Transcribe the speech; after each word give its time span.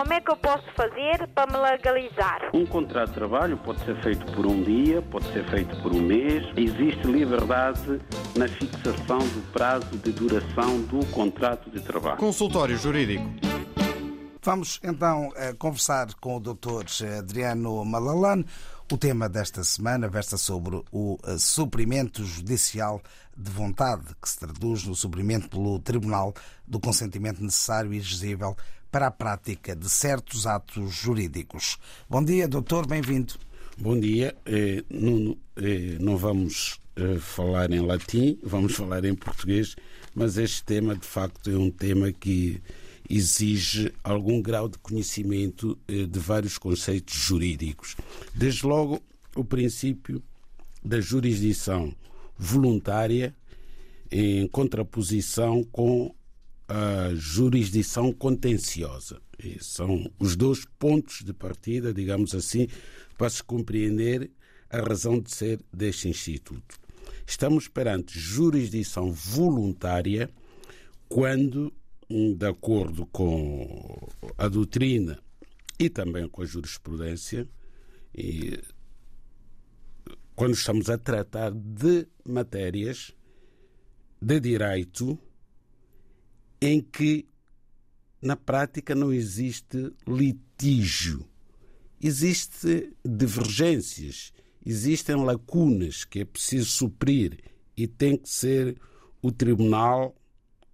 Como 0.00 0.14
é 0.14 0.20
que 0.22 0.30
eu 0.30 0.36
posso 0.38 0.64
fazer 0.74 1.28
para 1.34 1.52
me 1.52 1.58
legalizar? 1.58 2.48
Um 2.54 2.64
contrato 2.64 3.10
de 3.10 3.16
trabalho 3.16 3.58
pode 3.58 3.84
ser 3.84 4.00
feito 4.00 4.24
por 4.32 4.46
um 4.46 4.62
dia, 4.62 5.02
pode 5.02 5.30
ser 5.30 5.46
feito 5.50 5.76
por 5.82 5.92
um 5.92 6.00
mês. 6.00 6.42
Existe 6.56 7.06
liberdade 7.06 8.00
na 8.34 8.48
fixação 8.48 9.18
do 9.18 9.52
prazo 9.52 9.98
de 9.98 10.10
duração 10.12 10.80
do 10.84 11.04
contrato 11.08 11.68
de 11.68 11.82
trabalho. 11.82 12.16
Consultório 12.16 12.78
Jurídico. 12.78 13.26
Vamos 14.42 14.80
então 14.82 15.28
conversar 15.58 16.14
com 16.14 16.38
o 16.38 16.40
Dr. 16.40 16.86
Adriano 17.18 17.84
Malalane. 17.84 18.46
O 18.90 18.96
tema 18.96 19.28
desta 19.28 19.62
semana 19.62 20.08
versa 20.08 20.38
sobre 20.38 20.82
o 20.90 21.18
suprimento 21.38 22.24
judicial 22.24 23.02
de 23.36 23.50
vontade, 23.50 24.16
que 24.20 24.28
se 24.30 24.38
traduz 24.38 24.82
no 24.84 24.94
suprimento 24.94 25.50
pelo 25.50 25.78
Tribunal 25.78 26.32
do 26.66 26.80
consentimento 26.80 27.42
necessário 27.42 27.92
e 27.92 27.98
exigível 27.98 28.56
para 28.90 29.06
a 29.06 29.10
prática 29.10 29.76
de 29.76 29.88
certos 29.88 30.46
atos 30.46 30.92
jurídicos. 30.92 31.78
Bom 32.08 32.24
dia, 32.24 32.48
doutor, 32.48 32.86
bem-vindo. 32.86 33.34
Bom 33.78 33.98
dia. 33.98 34.36
Não, 34.90 35.36
não 36.00 36.16
vamos 36.16 36.80
falar 37.20 37.70
em 37.70 37.80
latim, 37.80 38.38
vamos 38.42 38.74
falar 38.74 39.04
em 39.04 39.14
português, 39.14 39.76
mas 40.14 40.36
este 40.36 40.64
tema, 40.64 40.96
de 40.96 41.06
facto, 41.06 41.50
é 41.50 41.56
um 41.56 41.70
tema 41.70 42.12
que 42.12 42.60
exige 43.08 43.92
algum 44.04 44.42
grau 44.42 44.68
de 44.68 44.78
conhecimento 44.78 45.78
de 45.86 46.18
vários 46.18 46.58
conceitos 46.58 47.14
jurídicos. 47.14 47.96
Desde 48.34 48.66
logo, 48.66 49.00
o 49.34 49.44
princípio 49.44 50.22
da 50.84 51.00
jurisdição 51.00 51.94
voluntária 52.36 53.34
em 54.10 54.48
contraposição 54.48 55.62
com 55.64 56.14
a 56.70 57.12
jurisdição 57.14 58.12
contenciosa. 58.12 59.20
E 59.42 59.62
são 59.62 60.08
os 60.20 60.36
dois 60.36 60.64
pontos 60.78 61.24
de 61.24 61.32
partida, 61.32 61.92
digamos 61.92 62.32
assim, 62.32 62.68
para 63.18 63.28
se 63.28 63.42
compreender 63.42 64.30
a 64.70 64.78
razão 64.78 65.18
de 65.18 65.32
ser 65.32 65.60
deste 65.72 66.08
Instituto. 66.08 66.78
Estamos 67.26 67.66
perante 67.66 68.16
jurisdição 68.16 69.10
voluntária 69.12 70.30
quando 71.08 71.72
de 72.08 72.46
acordo 72.46 73.04
com 73.06 74.08
a 74.38 74.46
doutrina 74.46 75.18
e 75.76 75.88
também 75.88 76.28
com 76.28 76.42
a 76.42 76.46
jurisprudência, 76.46 77.48
e 78.14 78.60
quando 80.36 80.54
estamos 80.54 80.88
a 80.88 80.98
tratar 80.98 81.50
de 81.52 82.06
matérias 82.24 83.12
de 84.20 84.38
direito 84.40 85.18
em 86.60 86.80
que 86.80 87.26
na 88.20 88.36
prática 88.36 88.94
não 88.94 89.12
existe 89.12 89.92
litígio, 90.06 91.26
existem 92.00 92.92
divergências, 93.04 94.32
existem 94.64 95.16
lacunas 95.16 96.04
que 96.04 96.20
é 96.20 96.24
preciso 96.24 96.70
suprir 96.70 97.38
e 97.76 97.86
tem 97.86 98.16
que 98.16 98.28
ser 98.28 98.76
o 99.22 99.32
tribunal 99.32 100.14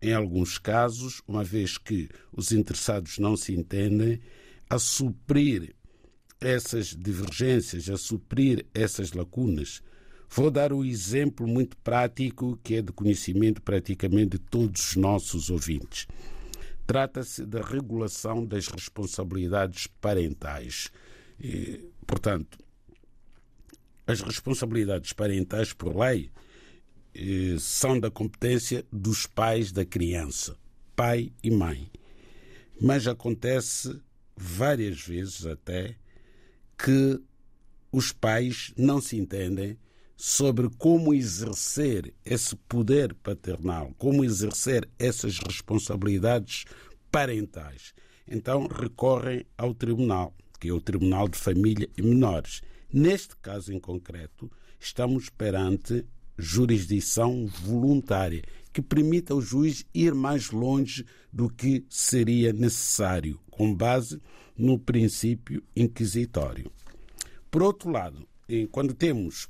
em 0.01 0.12
alguns 0.12 0.59
casos, 0.59 1.23
uma 1.27 1.43
vez 1.43 1.78
que 1.78 2.09
os 2.33 2.53
interessados 2.53 3.19
não 3.19 3.37
se 3.37 3.55
entendem, 3.55 4.21
a 4.69 4.78
suprir 4.78 5.75
essas 6.41 6.89
divergências, 6.89 7.89
a 7.89 7.97
suprir 7.97 8.67
essas 8.75 9.12
lacunas. 9.12 9.83
Vou 10.28 10.50
dar 10.50 10.72
um 10.72 10.84
exemplo 10.84 11.46
muito 11.46 11.77
prático 11.78 12.58
que 12.62 12.74
é 12.74 12.82
de 12.82 12.92
conhecimento 12.92 13.62
praticamente 13.62 14.30
de 14.30 14.38
todos 14.38 14.91
os 14.91 14.96
nossos 14.96 15.50
ouvintes. 15.50 16.06
Trata-se 16.86 17.44
da 17.44 17.62
regulação 17.62 18.44
das 18.44 18.69
responsabilidades 18.69 19.86
parentais. 19.86 20.91
E, 21.41 21.84
portanto, 22.06 22.58
as 24.06 24.20
responsabilidades 24.20 25.12
parentais, 25.12 25.72
por 25.72 25.97
lei, 25.97 26.31
são 27.59 27.98
da 27.98 28.10
competência 28.10 28.84
dos 28.92 29.26
pais 29.26 29.72
da 29.72 29.84
criança, 29.84 30.56
pai 30.94 31.32
e 31.42 31.50
mãe. 31.50 31.91
Mas 32.81 33.06
acontece 33.06 34.00
várias 34.36 35.00
vezes 35.00 35.47
até 35.47 35.97
que 36.78 37.20
os 37.91 38.12
pais 38.12 38.72
não 38.76 39.00
se 39.00 39.16
entendem 39.16 39.78
sobre 40.16 40.71
como 40.78 41.12
exercer 41.12 42.15
esse 42.25 42.56
poder 42.56 43.15
paternal, 43.15 43.93
como 43.99 44.25
exercer 44.25 44.88
essas 44.99 45.38
responsabilidades 45.38 46.65
parentais. 47.10 47.94
Então 48.27 48.66
recorrem 48.66 49.44
ao 49.59 49.75
tribunal, 49.75 50.34
que 50.59 50.69
é 50.69 50.72
o 50.72 50.81
Tribunal 50.81 51.28
de 51.28 51.37
Família 51.37 51.88
e 51.97 52.03
Menores. 52.03 52.62
Neste 52.93 53.37
caso 53.37 53.72
em 53.72 53.78
concreto, 53.78 54.50
estamos 54.81 55.28
perante 55.28 56.04
jurisdição 56.38 57.47
voluntária, 57.47 58.43
que 58.72 58.83
permita 58.83 59.33
ao 59.33 59.41
juiz 59.41 59.84
ir 59.94 60.15
mais 60.15 60.50
longe 60.50 61.04
do 61.33 61.48
que 61.48 61.84
seria 61.88 62.53
necessário, 62.53 63.41
com 63.50 63.75
base 63.75 64.21
no 64.56 64.78
princípio 64.78 65.62
inquisitório. 65.75 66.71
Por 67.50 67.62
outro 67.62 67.91
lado, 67.91 68.27
quando 68.71 68.93
temos, 68.93 69.48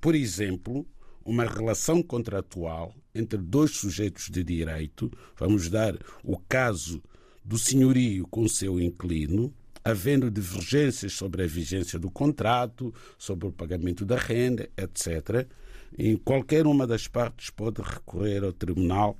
por 0.00 0.14
exemplo, 0.14 0.86
uma 1.24 1.44
relação 1.44 2.02
contratual 2.02 2.94
entre 3.14 3.38
dois 3.38 3.72
sujeitos 3.72 4.28
de 4.30 4.42
direito, 4.42 5.10
vamos 5.36 5.68
dar 5.68 5.96
o 6.22 6.38
caso 6.38 7.02
do 7.44 7.58
senhorio 7.58 8.26
com 8.28 8.46
seu 8.48 8.80
inquilino, 8.80 9.52
havendo 9.84 10.30
divergências 10.30 11.14
sobre 11.14 11.42
a 11.42 11.46
vigência 11.46 11.98
do 11.98 12.10
contrato, 12.10 12.92
sobre 13.16 13.46
o 13.48 13.52
pagamento 13.52 14.04
da 14.04 14.16
renda, 14.16 14.68
etc 14.76 15.48
em 15.96 16.16
qualquer 16.16 16.66
uma 16.66 16.86
das 16.86 17.06
partes 17.06 17.50
pode 17.50 17.80
recorrer 17.80 18.42
ao 18.44 18.52
tribunal, 18.52 19.18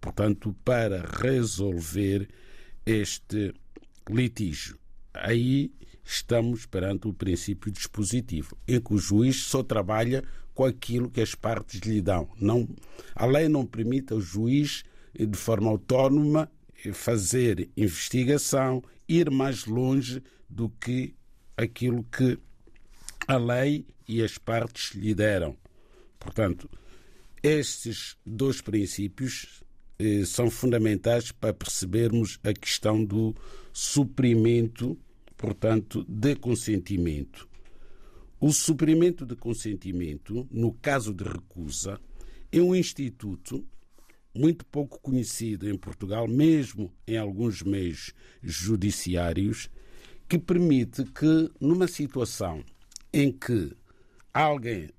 portanto, 0.00 0.54
para 0.64 1.04
resolver 1.20 2.28
este 2.84 3.52
litígio. 4.08 4.78
Aí 5.12 5.72
estamos 6.06 6.64
perante 6.64 7.08
o 7.08 7.12
princípio 7.12 7.70
dispositivo, 7.70 8.56
em 8.66 8.80
que 8.80 8.94
o 8.94 8.98
juiz 8.98 9.42
só 9.42 9.62
trabalha 9.62 10.22
com 10.54 10.64
aquilo 10.64 11.10
que 11.10 11.20
as 11.20 11.34
partes 11.34 11.80
lhe 11.80 12.00
dão. 12.00 12.28
Não, 12.40 12.68
a 13.14 13.26
lei 13.26 13.48
não 13.48 13.66
permite 13.66 14.12
ao 14.12 14.20
juiz, 14.20 14.84
de 15.12 15.36
forma 15.36 15.68
autónoma, 15.68 16.50
fazer 16.92 17.68
investigação, 17.76 18.82
ir 19.08 19.30
mais 19.30 19.66
longe 19.66 20.22
do 20.48 20.68
que 20.68 21.14
aquilo 21.56 22.04
que 22.04 22.38
a 23.26 23.36
lei 23.36 23.84
e 24.06 24.22
as 24.22 24.38
partes 24.38 24.94
lhe 24.94 25.14
deram. 25.14 25.56
Portanto, 26.18 26.70
estes 27.42 28.16
dois 28.24 28.60
princípios 28.60 29.62
eh, 29.98 30.24
são 30.24 30.50
fundamentais 30.50 31.32
para 31.32 31.52
percebermos 31.52 32.38
a 32.44 32.52
questão 32.52 33.04
do 33.04 33.34
suprimento, 33.72 34.98
portanto, 35.36 36.04
de 36.08 36.34
consentimento. 36.36 37.48
O 38.40 38.52
suprimento 38.52 39.24
de 39.24 39.34
consentimento, 39.34 40.46
no 40.50 40.72
caso 40.72 41.12
de 41.14 41.24
recusa, 41.24 42.00
é 42.52 42.60
um 42.60 42.74
instituto 42.74 43.66
muito 44.34 44.64
pouco 44.66 45.00
conhecido 45.00 45.68
em 45.68 45.76
Portugal, 45.76 46.28
mesmo 46.28 46.92
em 47.06 47.16
alguns 47.16 47.62
meios 47.62 48.12
judiciários, 48.42 49.70
que 50.28 50.38
permite 50.38 51.04
que, 51.04 51.50
numa 51.60 51.88
situação 51.88 52.62
em 53.12 53.32
que 53.32 53.72
alguém 54.34 54.90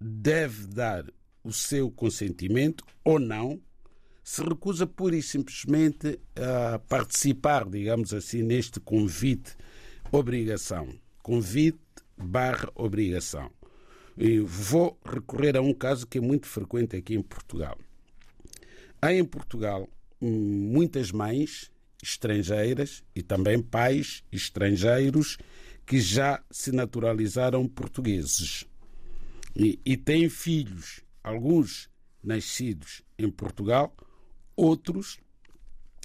deve 0.00 0.66
dar 0.68 1.04
o 1.42 1.52
seu 1.52 1.90
consentimento 1.90 2.84
ou 3.04 3.18
não, 3.18 3.60
se 4.30 4.44
recusa 4.44 4.86
pura 4.86 5.16
e 5.16 5.22
simplesmente 5.22 6.20
a 6.36 6.78
participar, 6.78 7.68
digamos 7.68 8.14
assim, 8.14 8.44
neste 8.44 8.78
convite 8.78 9.56
obrigação. 10.12 10.88
Convite 11.20 11.80
barra 12.16 12.70
obrigação. 12.76 13.50
E 14.16 14.38
vou 14.38 14.96
recorrer 15.04 15.56
a 15.56 15.60
um 15.60 15.74
caso 15.74 16.06
que 16.06 16.18
é 16.18 16.20
muito 16.20 16.46
frequente 16.46 16.94
aqui 16.94 17.16
em 17.16 17.22
Portugal. 17.22 17.76
Há 19.02 19.12
em 19.12 19.24
Portugal 19.24 19.88
muitas 20.20 21.10
mães 21.10 21.68
estrangeiras 22.00 23.02
e 23.16 23.24
também 23.24 23.60
pais 23.60 24.22
estrangeiros 24.30 25.38
que 25.84 25.98
já 25.98 26.40
se 26.52 26.70
naturalizaram 26.70 27.66
portugueses 27.66 28.64
e, 29.56 29.80
e 29.84 29.96
têm 29.96 30.28
filhos, 30.28 31.00
alguns 31.20 31.90
nascidos 32.22 33.02
em 33.18 33.28
Portugal, 33.28 33.92
outros 34.60 35.18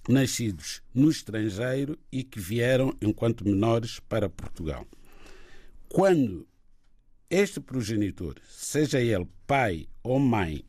nascidos 0.07 0.81
no 0.93 1.09
estrangeiro 1.09 1.99
e 2.09 2.23
que 2.23 2.39
vieram 2.39 2.95
enquanto 3.01 3.43
menores 3.43 3.99
para 3.99 4.29
Portugal. 4.29 4.87
Quando 5.89 6.47
este 7.29 7.59
progenitor, 7.59 8.35
seja 8.47 9.01
ele 9.01 9.27
pai 9.45 9.87
ou 10.01 10.19
mãe, 10.19 10.63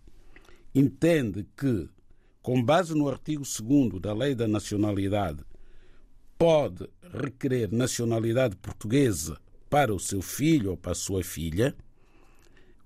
entende 0.75 1.47
que, 1.57 1.89
com 2.43 2.61
base 2.61 2.93
no 2.93 3.09
artigo 3.09 3.45
2 3.45 4.01
da 4.01 4.13
Lei 4.13 4.35
da 4.35 4.49
Nacionalidade, 4.49 5.45
pode 6.37 6.89
requerer 7.13 7.73
nacionalidade 7.73 8.57
portuguesa 8.57 9.39
para 9.71 9.95
o 9.95 10.01
seu 10.01 10.21
filho 10.21 10.71
ou 10.71 10.77
para 10.77 10.93
a 10.93 10.97
sua 10.97 11.23
filha, 11.23 11.75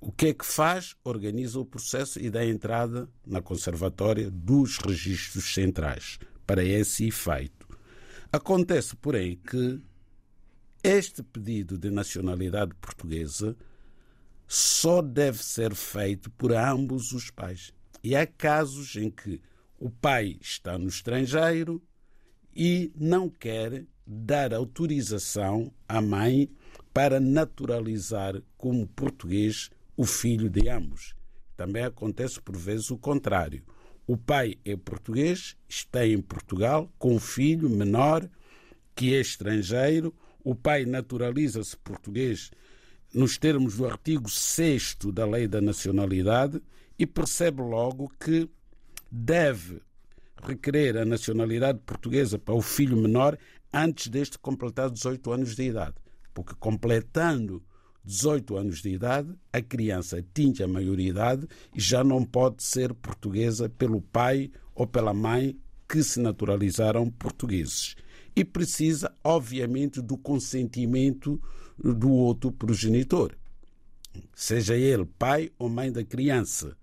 o 0.00 0.10
que 0.10 0.28
é 0.28 0.34
que 0.34 0.44
faz? 0.44 0.96
Organiza 1.04 1.60
o 1.60 1.64
processo 1.64 2.18
e 2.18 2.30
dá 2.30 2.44
entrada 2.44 3.08
na 3.26 3.42
conservatória 3.42 4.30
dos 4.30 4.78
registros 4.78 5.52
centrais 5.52 6.18
para 6.46 6.64
esse 6.64 7.06
efeito. 7.06 7.68
Acontece, 8.32 8.96
porém, 8.96 9.36
que 9.36 9.78
este 10.82 11.22
pedido 11.22 11.76
de 11.76 11.90
nacionalidade 11.90 12.74
portuguesa 12.76 13.54
só 14.48 15.02
deve 15.02 15.42
ser 15.42 15.74
feito 15.74 16.30
por 16.30 16.52
ambos 16.52 17.12
os 17.12 17.30
pais. 17.30 17.72
E 18.02 18.16
há 18.16 18.26
casos 18.26 18.96
em 18.96 19.10
que 19.10 19.42
o 19.78 19.90
pai 19.90 20.38
está 20.40 20.78
no 20.78 20.88
estrangeiro 20.88 21.82
e 22.56 22.90
não 22.96 23.28
quer 23.28 23.84
dar 24.06 24.54
autorização 24.54 25.72
à 25.86 26.00
mãe 26.00 26.50
para 26.92 27.20
naturalizar 27.20 28.42
como 28.56 28.86
português 28.88 29.70
o 30.00 30.06
filho 30.06 30.48
de 30.48 30.66
ambos. 30.70 31.14
Também 31.54 31.84
acontece 31.84 32.40
por 32.40 32.56
vezes 32.56 32.90
o 32.90 32.96
contrário. 32.96 33.62
O 34.06 34.16
pai 34.16 34.56
é 34.64 34.74
português, 34.74 35.54
está 35.68 36.06
em 36.06 36.22
Portugal 36.22 36.90
com 36.98 37.16
um 37.16 37.20
filho 37.20 37.68
menor 37.68 38.26
que 38.96 39.14
é 39.14 39.20
estrangeiro, 39.20 40.14
o 40.42 40.54
pai 40.54 40.86
naturaliza-se 40.86 41.76
português 41.76 42.50
nos 43.12 43.36
termos 43.36 43.76
do 43.76 43.86
artigo 43.86 44.30
6 44.30 44.96
da 45.12 45.26
Lei 45.26 45.46
da 45.46 45.60
Nacionalidade 45.60 46.62
e 46.98 47.06
percebe 47.06 47.60
logo 47.60 48.10
que 48.18 48.48
deve 49.12 49.82
requerer 50.42 50.96
a 50.96 51.04
nacionalidade 51.04 51.80
portuguesa 51.80 52.38
para 52.38 52.54
o 52.54 52.62
filho 52.62 52.96
menor 52.96 53.36
antes 53.70 54.08
deste 54.08 54.38
completar 54.38 54.88
18 54.88 55.30
anos 55.30 55.54
de 55.54 55.64
idade. 55.64 55.96
Porque 56.32 56.54
completando 56.54 57.62
18 58.04 58.56
anos 58.56 58.82
de 58.82 58.90
idade, 58.90 59.34
a 59.52 59.60
criança 59.60 60.18
atinge 60.18 60.62
a 60.62 60.68
maioridade 60.68 61.46
e 61.74 61.80
já 61.80 62.02
não 62.02 62.24
pode 62.24 62.62
ser 62.62 62.94
portuguesa 62.94 63.68
pelo 63.68 64.00
pai 64.00 64.50
ou 64.74 64.86
pela 64.86 65.12
mãe 65.12 65.58
que 65.88 66.02
se 66.02 66.20
naturalizaram 66.20 67.10
portugueses. 67.10 67.96
E 68.34 68.44
precisa, 68.44 69.12
obviamente, 69.22 70.00
do 70.00 70.16
consentimento 70.16 71.40
do 71.78 72.10
outro 72.10 72.52
progenitor, 72.52 73.36
seja 74.34 74.76
ele 74.76 75.04
pai 75.18 75.50
ou 75.58 75.68
mãe 75.68 75.90
da 75.90 76.04
criança. 76.04 76.76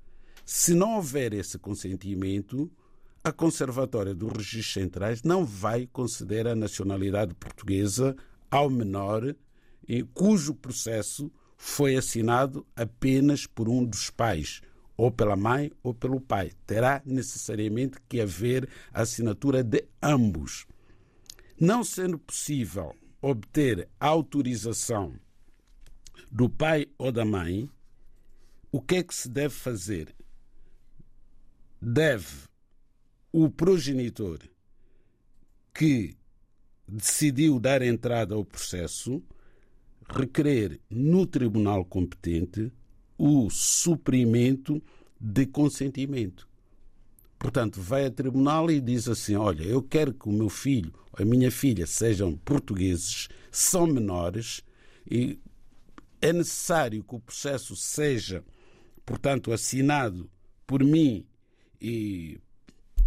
Se 0.46 0.74
não 0.74 0.96
houver 0.96 1.34
esse 1.34 1.58
consentimento, 1.58 2.72
a 3.24 3.32
Conservatória 3.32 4.16
dos 4.16 4.32
Registros 4.32 4.74
Centrais 4.74 5.24
não 5.24 5.46
vai 5.46 5.86
conceder 5.88 6.48
a 6.48 6.56
nacionalidade 6.56 7.34
portuguesa 7.34 8.16
ao 8.50 8.70
menor 8.70 9.36
cujo 10.14 10.54
processo 10.54 11.32
foi 11.58 11.96
assinado 11.96 12.66
apenas 12.76 13.48
por 13.48 13.68
um 13.68 13.84
dos 13.84 14.10
pais, 14.10 14.62
ou 14.98 15.12
pela 15.12 15.36
mãe 15.36 15.72
ou 15.84 15.94
pelo 15.94 16.20
pai. 16.20 16.52
Terá 16.66 17.02
necessariamente 17.06 17.98
que 18.10 18.20
haver 18.20 18.68
assinatura 18.92 19.64
de 19.64 19.86
ambos. 20.02 20.66
Não 21.60 21.84
sendo 21.84 22.18
possível 22.18 22.96
obter 23.22 23.88
autorização 24.00 25.14
do 26.32 26.50
pai 26.50 26.88
ou 26.98 27.12
da 27.12 27.24
mãe, 27.24 27.70
o 28.72 28.82
que 28.82 28.98
é 28.98 29.04
que 29.04 29.16
se 29.16 29.30
deve 29.30 29.54
fazer? 29.54 30.14
Deve 31.82 32.48
o 33.32 33.50
progenitor 33.50 34.40
que 35.74 36.18
decidiu 36.88 37.60
dar 37.60 37.82
entrada 37.82 38.34
ao 38.34 38.44
processo 38.44 39.24
requerer 40.10 40.80
no 40.90 41.26
tribunal 41.26 41.84
competente 41.86 42.72
o 43.18 43.50
suprimento 43.50 44.82
de 45.20 45.46
consentimento. 45.46 46.48
Portanto, 47.40 47.82
vai 47.82 48.06
a 48.06 48.12
tribunal 48.12 48.70
e 48.72 48.80
diz 48.80 49.08
assim: 49.08 49.36
Olha, 49.36 49.64
eu 49.64 49.82
quero 49.82 50.14
que 50.14 50.28
o 50.28 50.32
meu 50.32 50.50
filho 50.50 50.94
ou 51.12 51.24
a 51.24 51.26
minha 51.26 51.52
filha 51.52 51.86
sejam 51.86 52.36
portugueses, 52.38 53.28
são 53.52 53.86
menores 53.86 54.64
e 55.10 55.40
é 56.22 56.34
necessário 56.34 57.04
que 57.04 57.16
o 57.16 57.20
processo 57.20 57.76
seja, 57.76 58.44
portanto, 59.06 59.52
assinado 59.52 60.30
por 60.66 60.84
mim 60.84 61.26
e 61.80 62.40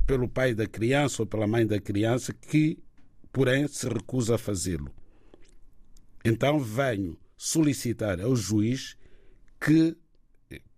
pelo 0.06 0.28
pai 0.28 0.54
da 0.54 0.66
criança 0.66 1.22
ou 1.22 1.26
pela 1.26 1.46
mãe 1.46 1.66
da 1.66 1.80
criança, 1.80 2.32
que, 2.32 2.78
porém, 3.32 3.66
se 3.68 3.88
recusa 3.88 4.36
a 4.36 4.38
fazê-lo. 4.38 4.92
Então 6.24 6.58
venho 6.60 7.16
solicitar 7.36 8.20
ao 8.20 8.36
juiz 8.36 8.96
que 9.60 9.96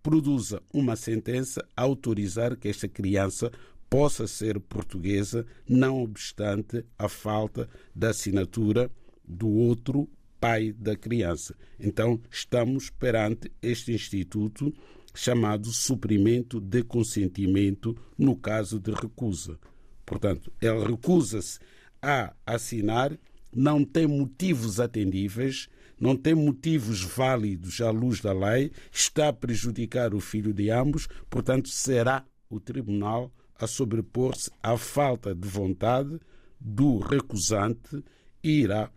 produza 0.01 0.61
uma 0.73 0.95
sentença 0.95 1.65
a 1.75 1.81
autorizar 1.81 2.57
que 2.57 2.67
esta 2.67 2.87
criança 2.87 3.51
possa 3.89 4.25
ser 4.27 4.59
portuguesa, 4.59 5.45
não 5.69 6.01
obstante 6.01 6.83
a 6.97 7.07
falta 7.07 7.69
da 7.95 8.09
assinatura 8.09 8.91
do 9.23 9.47
outro 9.47 10.09
pai 10.39 10.73
da 10.73 10.95
criança. 10.95 11.55
Então, 11.79 12.19
estamos 12.29 12.89
perante 12.89 13.51
este 13.61 13.93
instituto 13.93 14.73
chamado 15.13 15.71
suprimento 15.71 16.59
de 16.59 16.83
consentimento 16.83 17.95
no 18.17 18.35
caso 18.35 18.79
de 18.79 18.91
recusa. 18.91 19.59
Portanto, 20.05 20.51
ele 20.59 20.83
recusa-se 20.83 21.59
a 22.01 22.33
assinar 22.45 23.17
não 23.55 23.83
tem 23.83 24.07
motivos 24.07 24.79
atendíveis, 24.79 25.67
não 25.99 26.15
tem 26.15 26.35
motivos 26.35 27.01
válidos 27.01 27.79
à 27.81 27.89
luz 27.89 28.19
da 28.19 28.33
lei, 28.33 28.71
está 28.91 29.29
a 29.29 29.33
prejudicar 29.33 30.13
o 30.13 30.19
filho 30.19 30.53
de 30.53 30.69
ambos, 30.69 31.07
portanto, 31.29 31.69
será 31.69 32.25
o 32.49 32.59
tribunal 32.59 33.31
a 33.59 33.67
sobrepor-se 33.67 34.51
à 34.61 34.77
falta 34.77 35.33
de 35.33 35.47
vontade 35.47 36.19
do 36.59 36.97
recusante 36.97 38.03
e 38.43 38.61
irá 38.61 38.91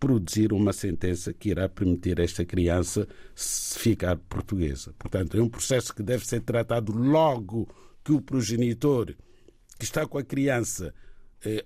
produzir 0.00 0.52
uma 0.52 0.72
sentença 0.72 1.32
que 1.32 1.50
irá 1.50 1.68
permitir 1.68 2.20
a 2.20 2.24
esta 2.24 2.44
criança 2.44 3.06
ficar 3.36 4.16
portuguesa. 4.16 4.92
Portanto, 4.98 5.36
é 5.36 5.42
um 5.42 5.48
processo 5.48 5.94
que 5.94 6.02
deve 6.02 6.26
ser 6.26 6.40
tratado 6.40 6.92
logo 6.92 7.68
que 8.02 8.12
o 8.12 8.20
progenitor 8.20 9.14
que 9.78 9.84
está 9.84 10.04
com 10.06 10.18
a 10.18 10.24
criança 10.24 10.92
eh, 11.44 11.64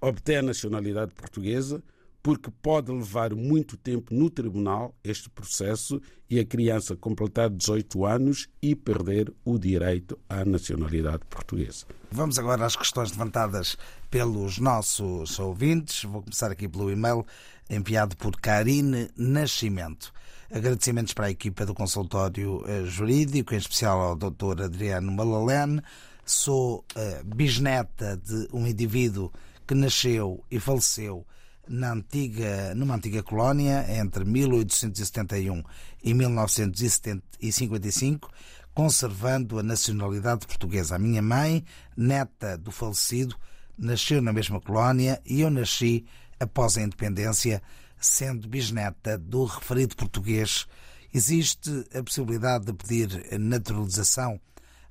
obter 0.00 0.38
a 0.38 0.42
nacionalidade 0.42 1.12
portuguesa, 1.14 1.82
porque 2.26 2.50
pode 2.60 2.90
levar 2.90 3.32
muito 3.36 3.76
tempo 3.76 4.12
no 4.12 4.28
tribunal 4.28 4.92
este 5.04 5.30
processo 5.30 6.02
e 6.28 6.40
a 6.40 6.44
criança 6.44 6.96
completar 6.96 7.48
18 7.48 8.04
anos 8.04 8.48
e 8.60 8.74
perder 8.74 9.32
o 9.44 9.56
direito 9.56 10.18
à 10.28 10.44
nacionalidade 10.44 11.22
portuguesa. 11.30 11.86
Vamos 12.10 12.36
agora 12.36 12.66
às 12.66 12.74
questões 12.74 13.12
levantadas 13.12 13.76
pelos 14.10 14.58
nossos 14.58 15.38
ouvintes. 15.38 16.02
Vou 16.02 16.20
começar 16.20 16.50
aqui 16.50 16.68
pelo 16.68 16.90
e-mail 16.90 17.24
enviado 17.70 18.16
por 18.16 18.32
Karine 18.40 19.08
Nascimento. 19.16 20.12
Agradecimentos 20.50 21.12
para 21.12 21.26
a 21.26 21.30
equipa 21.30 21.64
do 21.64 21.74
consultório 21.74 22.64
eh, 22.66 22.84
jurídico, 22.86 23.54
em 23.54 23.58
especial 23.58 24.00
ao 24.00 24.16
Dr. 24.16 24.62
Adriano 24.64 25.12
Malalene. 25.12 25.80
Sou 26.24 26.84
uh, 26.96 27.24
bisneta 27.24 28.16
de 28.16 28.48
um 28.52 28.66
indivíduo 28.66 29.30
que 29.66 29.74
nasceu 29.74 30.44
e 30.50 30.60
faleceu 30.60 31.26
na 31.68 31.92
antiga, 31.92 32.74
numa 32.74 32.94
antiga 32.94 33.22
colónia 33.22 33.84
entre 33.88 34.24
1871 34.24 35.62
e 36.02 36.14
1955, 36.14 38.30
conservando 38.72 39.58
a 39.58 39.62
nacionalidade 39.62 40.46
portuguesa. 40.46 40.96
A 40.96 40.98
minha 40.98 41.20
mãe, 41.22 41.62
neta 41.96 42.56
do 42.56 42.70
falecido, 42.70 43.36
nasceu 43.76 44.22
na 44.22 44.32
mesma 44.32 44.58
colónia 44.60 45.20
e 45.26 45.40
eu 45.40 45.50
nasci 45.50 46.06
após 46.38 46.78
a 46.78 46.82
independência, 46.82 47.60
sendo 47.98 48.46
bisneta 48.48 49.18
do 49.18 49.44
referido 49.44 49.96
português. 49.96 50.68
Existe 51.12 51.84
a 51.94 52.02
possibilidade 52.02 52.66
de 52.66 52.74
pedir 52.74 53.38
naturalização 53.38 54.40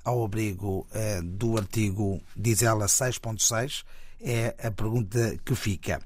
ao 0.04 0.26
abrigo 0.26 0.86
eh, 0.92 1.22
do 1.22 1.58
artigo, 1.58 2.22
diz 2.36 2.62
ela, 2.62 2.88
6.6 2.88 3.86
é 4.26 4.56
a 4.62 4.72
pergunta 4.72 5.38
que 5.46 5.56
fica. 5.56 6.02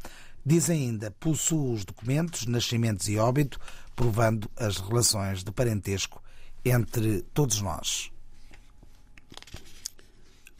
Diz 0.46 0.70
ainda: 0.70 1.10
possui 1.12 1.74
os 1.74 1.86
documentos, 1.86 2.46
nascimentos 2.46 3.08
e 3.08 3.18
óbito, 3.18 3.60
provando 3.96 4.50
as 4.58 4.78
relações 4.78 5.44
de 5.44 5.52
parentesco 5.52 6.22
entre 6.66 7.22
todos 7.34 7.62
nós. 7.62 8.12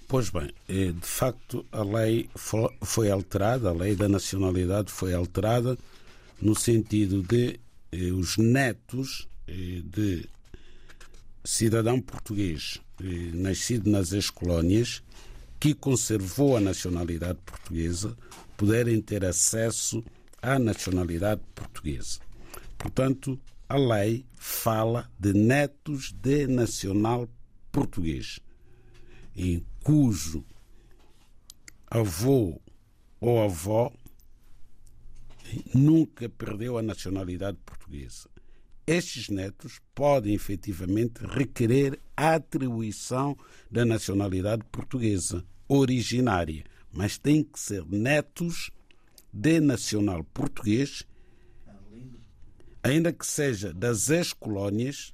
Pois 0.08 0.30
bem, 0.32 0.52
eh, 0.68 0.92
de 0.92 1.06
facto 1.06 1.64
a 1.72 1.84
lei 1.84 2.30
foi 2.82 3.12
alterada, 3.12 3.70
a 3.70 3.74
lei 3.74 3.96
da 3.96 4.10
nacionalidade 4.10 4.92
foi 4.92 5.14
alterada 5.14 5.78
no 6.42 6.56
sentido 6.56 7.22
de 7.22 7.60
eh, 7.92 8.12
os 8.12 8.36
netos 8.38 9.28
eh, 9.48 9.84
de 9.86 10.28
cidadão 11.44 12.02
português 12.02 12.80
nascido 13.34 13.90
nas 13.90 14.12
ex-colónias 14.12 15.02
que 15.60 15.74
conservou 15.74 16.56
a 16.56 16.62
nacionalidade 16.62 17.40
portuguesa 17.46 18.18
puderem 18.56 19.02
ter 19.02 19.26
acesso 19.26 20.04
à 20.42 20.58
nacionalidade 20.58 21.42
portuguesa. 21.54 22.20
Portanto, 22.78 23.40
a 23.68 23.78
lei 23.78 24.26
fala 24.36 25.10
de 25.20 25.34
netos 25.34 26.14
de 26.14 26.48
nacional 26.48 27.30
português, 27.72 28.40
em 29.36 29.66
cujo 29.84 30.46
avô 31.90 32.60
ou 33.20 33.44
avó 33.44 33.92
nunca 35.74 36.30
perdeu 36.30 36.78
a 36.78 36.82
nacionalidade 36.82 37.58
portuguesa. 37.66 38.30
Estes 38.90 39.30
netos 39.30 39.80
podem 39.94 40.34
efetivamente 40.34 41.24
requerer 41.24 42.00
a 42.18 42.34
atribuição 42.34 43.38
da 43.70 43.86
nacionalidade 43.86 44.64
portuguesa 44.72 45.46
originária, 45.68 46.64
mas 46.92 47.16
têm 47.16 47.44
que 47.44 47.60
ser 47.60 47.86
netos 47.86 48.72
de 49.32 49.60
nacional 49.60 50.24
português, 50.24 51.04
ainda 52.82 53.14
que 53.14 53.28
seja 53.28 53.72
das 53.72 54.10
ex-colónias, 54.10 55.14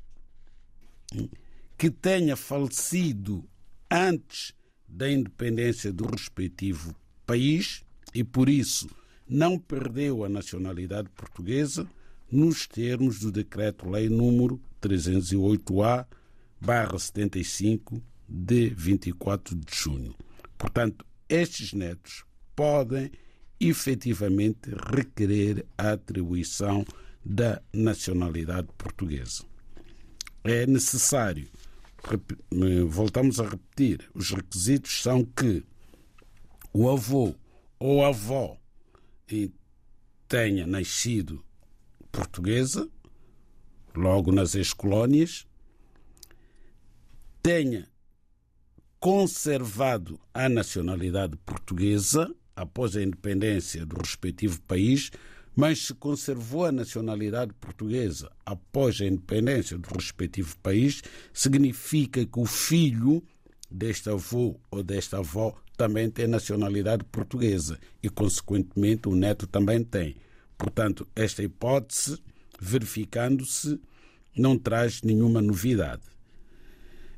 que 1.78 1.92
tenha 1.92 2.38
falecido 2.38 3.44
antes 3.92 4.54
da 4.88 5.12
independência 5.12 5.92
do 5.92 6.06
respectivo 6.06 6.96
país 7.26 7.84
e, 8.14 8.24
por 8.24 8.48
isso, 8.48 8.88
não 9.28 9.60
perdeu 9.60 10.24
a 10.24 10.30
nacionalidade 10.30 11.10
portuguesa 11.10 11.86
nos 12.36 12.68
termos 12.68 13.20
do 13.20 13.32
Decreto-Lei 13.32 14.10
número 14.10 14.62
308-A, 14.82 16.06
barra 16.60 17.00
75, 17.00 18.02
de 18.28 18.70
24 18.70 19.56
de 19.56 19.74
junho. 19.74 20.14
Portanto, 20.58 21.06
estes 21.30 21.72
netos 21.72 22.26
podem 22.56 23.12
efetivamente 23.60 24.70
requerer 24.94 25.66
a 25.78 25.94
atribuição 25.94 26.86
da 27.24 27.62
nacionalidade 27.72 28.68
portuguesa. 28.78 29.46
É 30.44 30.66
necessário, 30.68 31.48
voltamos 32.90 33.40
a 33.40 33.48
repetir, 33.48 34.10
os 34.14 34.32
requisitos 34.32 35.02
são 35.02 35.24
que 35.24 35.64
o 36.74 36.90
avô 36.90 37.34
ou 37.80 38.04
avó 38.04 38.58
tenha 40.28 40.68
nascido 40.68 41.45
portuguesa, 42.16 42.90
logo 43.94 44.32
nas 44.32 44.56
ex-colónias, 44.56 45.46
tenha 47.44 47.90
conservado 49.02 50.18
a 50.34 50.48
nacionalidade 50.48 51.36
portuguesa 51.46 52.34
após 52.56 52.96
a 52.96 53.04
independência 53.04 53.86
do 53.86 53.98
respectivo 53.98 54.62
país, 54.62 55.12
mas 55.54 55.88
se 55.88 55.94
conservou 55.94 56.64
a 56.64 56.72
nacionalidade 56.72 57.54
portuguesa 57.56 58.32
após 58.46 59.02
a 59.02 59.06
independência 59.06 59.78
do 59.78 59.94
respectivo 59.94 60.58
país, 60.60 61.02
significa 61.34 62.26
que 62.26 62.40
o 62.40 62.46
filho 62.46 63.22
deste 63.70 64.10
avô 64.10 64.58
ou 64.72 64.82
desta 64.82 65.18
avó 65.18 65.54
também 65.76 66.10
tem 66.10 66.28
nacionalidade 66.28 67.04
portuguesa 67.04 67.78
e, 68.02 68.10
consequentemente, 68.10 69.10
o 69.10 69.16
neto 69.16 69.46
também 69.46 69.84
tem. 69.84 70.16
Portanto, 70.58 71.08
esta 71.16 71.44
hipótese, 71.44 72.22
verificando-se, 72.60 73.80
não 74.36 74.58
traz 74.58 75.02
nenhuma 75.02 75.42
novidade. 75.42 76.04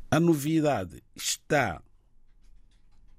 A 0.09 0.19
novidade 0.19 1.03
está 1.15 1.81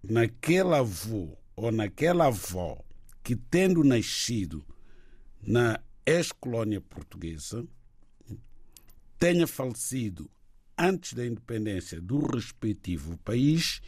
naquele 0.02 0.74
avô 0.74 1.36
ou 1.54 1.70
naquela 1.70 2.26
avó 2.26 2.82
que, 3.22 3.36
tendo 3.36 3.84
nascido 3.84 4.64
na 5.42 5.80
ex-colónia 6.06 6.80
portuguesa, 6.80 7.66
tenha 9.18 9.46
falecido 9.46 10.30
antes 10.78 11.12
da 11.12 11.26
independência 11.26 12.00
do 12.00 12.20
respectivo 12.20 13.18
país 13.18 13.82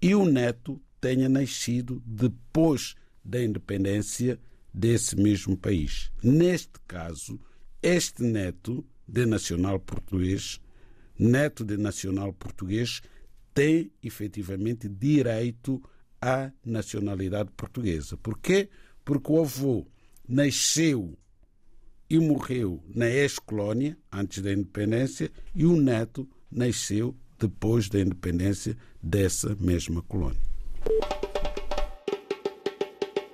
e 0.00 0.14
o 0.14 0.24
neto 0.24 0.80
tenha 1.00 1.28
nascido 1.28 2.02
depois 2.04 2.94
da 3.24 3.42
independência 3.42 4.40
desse 4.72 5.16
mesmo 5.16 5.56
país. 5.56 6.10
Neste 6.22 6.78
caso, 6.86 7.40
este 7.82 8.22
neto 8.22 8.84
de 9.06 9.26
nacional 9.26 9.80
português, 9.80 10.60
neto 11.18 11.64
de 11.64 11.76
nacional 11.76 12.32
português, 12.32 13.00
tem 13.52 13.90
efetivamente 14.02 14.88
direito 14.88 15.82
à 16.20 16.52
nacionalidade 16.64 17.50
portuguesa. 17.56 18.16
Porquê? 18.16 18.68
Porque 19.04 19.32
o 19.32 19.40
avô 19.40 19.86
nasceu 20.28 21.16
e 22.08 22.18
morreu 22.18 22.82
na 22.94 23.08
ex-colónia, 23.08 23.96
antes 24.12 24.42
da 24.42 24.52
independência, 24.52 25.30
e 25.54 25.64
o 25.64 25.80
neto 25.80 26.28
nasceu 26.50 27.16
depois 27.38 27.88
da 27.88 28.00
independência 28.00 28.76
dessa 29.02 29.56
mesma 29.60 30.02
colónia. 30.02 30.40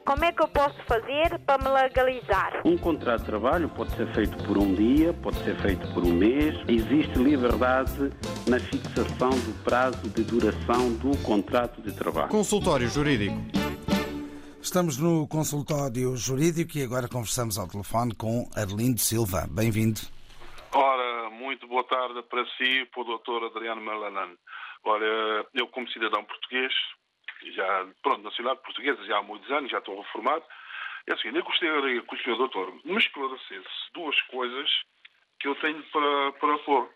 Como 0.07 0.25
é 0.25 0.31
que 0.31 0.41
eu 0.41 0.47
posso 0.47 0.81
fazer 0.85 1.37
para 1.45 1.59
me 1.59 1.69
legalizar? 1.69 2.63
Um 2.65 2.79
contrato 2.79 3.23
de 3.23 3.27
trabalho 3.27 3.69
pode 3.69 3.91
ser 3.97 4.07
feito 4.15 4.37
por 4.45 4.57
um 4.57 4.73
dia, 4.73 5.13
pode 5.15 5.37
ser 5.43 5.57
feito 5.57 5.85
por 5.93 6.05
um 6.05 6.13
mês. 6.13 6.55
Existe 6.69 7.19
liberdade 7.19 8.13
na 8.49 8.61
fixação 8.61 9.31
do 9.31 9.65
prazo 9.65 10.09
de 10.11 10.23
duração 10.23 10.93
do 10.99 11.11
contrato 11.25 11.83
de 11.83 11.93
trabalho. 11.93 12.29
Consultório 12.29 12.89
Jurídico. 12.89 13.35
Estamos 14.63 14.97
no 14.97 15.27
consultório 15.27 16.17
jurídico 16.17 16.79
e 16.79 16.85
agora 16.85 17.09
conversamos 17.09 17.59
ao 17.59 17.67
telefone 17.67 18.15
com 18.15 18.49
Arlindo 18.55 19.01
Silva. 19.01 19.49
Bem-vindo. 19.51 20.01
Ora, 20.73 21.31
muito 21.31 21.67
boa 21.67 21.83
tarde 21.83 22.23
para 22.31 22.45
si 22.57 22.83
e 22.83 22.87
para 22.87 23.03
o 23.03 23.05
doutor 23.05 23.43
Adriano 23.43 23.81
Melanan. 23.81 24.37
Olha, 24.85 25.45
eu 25.53 25.67
como 25.67 25.89
cidadão 25.89 26.23
português 26.23 26.73
já, 27.53 27.87
pronto, 28.03 28.23
nacionalidade 28.23 28.65
portuguesa 28.65 29.05
já 29.05 29.19
há 29.19 29.23
muitos 29.23 29.51
anos, 29.51 29.71
já 29.71 29.79
estou 29.79 30.01
reformado. 30.01 30.45
É 31.07 31.13
assim, 31.13 31.29
eu 31.29 31.45
gostaria 31.45 32.03
que 32.03 32.15
o 32.15 32.19
senhor 32.23 32.37
doutor 32.37 32.75
me 32.85 32.97
esclarecesse 32.99 33.93
duas 33.93 34.21
coisas 34.23 34.71
que 35.39 35.49
eu 35.49 35.55
tenho 35.57 35.83
para, 35.85 36.33
para 36.33 36.59
pôr. 36.59 36.91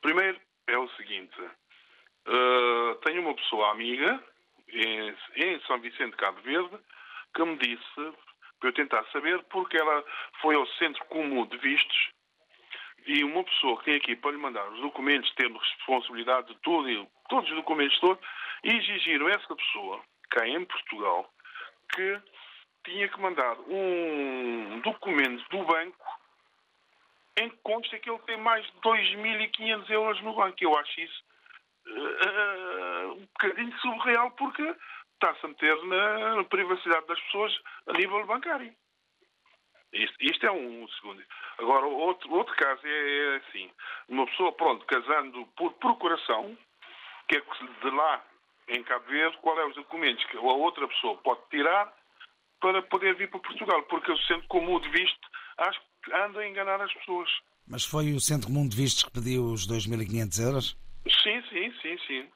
Primeiro 0.00 0.38
é 0.66 0.76
o 0.76 0.88
seguinte, 0.90 1.40
uh, 1.40 2.94
tenho 3.04 3.22
uma 3.22 3.34
pessoa 3.34 3.70
amiga 3.70 4.22
em, 4.68 5.14
em 5.36 5.60
São 5.62 5.80
Vicente 5.80 6.16
Cabo 6.16 6.40
Verde 6.42 6.78
que 7.34 7.44
me 7.44 7.56
disse 7.56 8.14
para 8.60 8.68
eu 8.68 8.74
tentar 8.74 9.04
saber 9.06 9.42
porque 9.44 9.76
ela 9.76 10.04
foi 10.40 10.54
ao 10.54 10.66
Centro 10.66 11.04
Comum 11.06 11.46
de 11.46 11.56
Vistos 11.58 12.10
e 13.06 13.24
uma 13.24 13.42
pessoa 13.42 13.78
que 13.78 13.84
tem 13.86 13.96
aqui 13.96 14.14
para 14.14 14.30
lhe 14.30 14.36
mandar 14.36 14.68
os 14.68 14.80
documentos, 14.80 15.32
tendo 15.34 15.58
responsabilidade 15.58 16.48
de 16.48 16.54
tudo, 16.60 17.08
todos 17.28 17.50
os 17.50 17.56
documentos 17.56 17.98
todos, 17.98 18.24
e 18.64 18.70
exigiram 18.76 19.26
a 19.26 19.32
essa 19.32 19.54
pessoa, 19.54 20.00
cá 20.30 20.46
em 20.46 20.64
Portugal, 20.64 21.32
que 21.94 22.20
tinha 22.84 23.08
que 23.08 23.20
mandar 23.20 23.58
um 23.68 24.80
documento 24.80 25.48
do 25.50 25.64
banco 25.64 26.22
em 27.38 27.48
que 27.48 27.56
consta 27.62 27.98
que 27.98 28.10
ele 28.10 28.18
tem 28.20 28.36
mais 28.38 28.64
de 28.66 28.72
2.500 28.80 29.90
euros 29.90 30.22
no 30.22 30.34
banco. 30.34 30.56
Eu 30.60 30.76
acho 30.78 31.00
isso 31.00 31.24
uh, 31.86 33.12
um 33.12 33.26
bocadinho 33.26 33.78
surreal 33.80 34.30
porque 34.32 34.76
está-se 35.14 35.46
a 35.46 35.48
meter 35.48 35.76
na 35.84 36.44
privacidade 36.44 37.06
das 37.06 37.20
pessoas 37.20 37.58
a 37.86 37.92
nível 37.92 38.26
bancário. 38.26 38.74
Isto, 39.92 40.16
isto, 40.20 40.46
é 40.46 40.50
um 40.50 40.88
segundo. 40.88 41.22
Agora, 41.58 41.86
outro, 41.86 42.32
outro 42.32 42.54
caso 42.56 42.80
é, 42.84 43.34
é 43.34 43.36
assim: 43.36 43.70
uma 44.08 44.26
pessoa, 44.26 44.52
pronto, 44.52 44.86
casando 44.86 45.46
por 45.54 45.74
procuração, 45.74 46.56
que 47.28 47.36
é 47.36 47.40
de 47.40 47.90
lá 47.90 48.24
em 48.68 48.82
Cabo 48.82 49.04
Verde, 49.06 49.36
qual 49.42 49.58
é 49.58 49.66
os 49.66 49.74
documentos 49.74 50.24
que 50.26 50.36
a 50.36 50.40
outra 50.40 50.86
pessoa 50.88 51.16
pode 51.18 51.40
tirar 51.50 51.92
para 52.60 52.80
poder 52.82 53.14
vir 53.16 53.28
para 53.28 53.40
Portugal, 53.40 53.82
porque 53.84 54.12
o 54.12 54.18
Centro 54.18 54.46
Comum 54.48 54.78
de 54.80 54.88
Visto 54.90 55.28
acho 55.58 55.80
que 56.04 56.14
anda 56.14 56.40
a 56.40 56.48
enganar 56.48 56.80
as 56.80 56.92
pessoas. 56.94 57.28
Mas 57.66 57.84
foi 57.84 58.12
o 58.12 58.20
Centro 58.20 58.48
Comum 58.48 58.68
de 58.68 58.76
Vistos 58.76 59.04
que 59.04 59.10
pediu 59.10 59.44
os 59.44 59.66
2.500 59.66 60.44
euros? 60.44 60.76
Sim, 61.22 61.42
sim, 61.50 61.72
sim, 61.80 61.98
sim. 62.06 62.28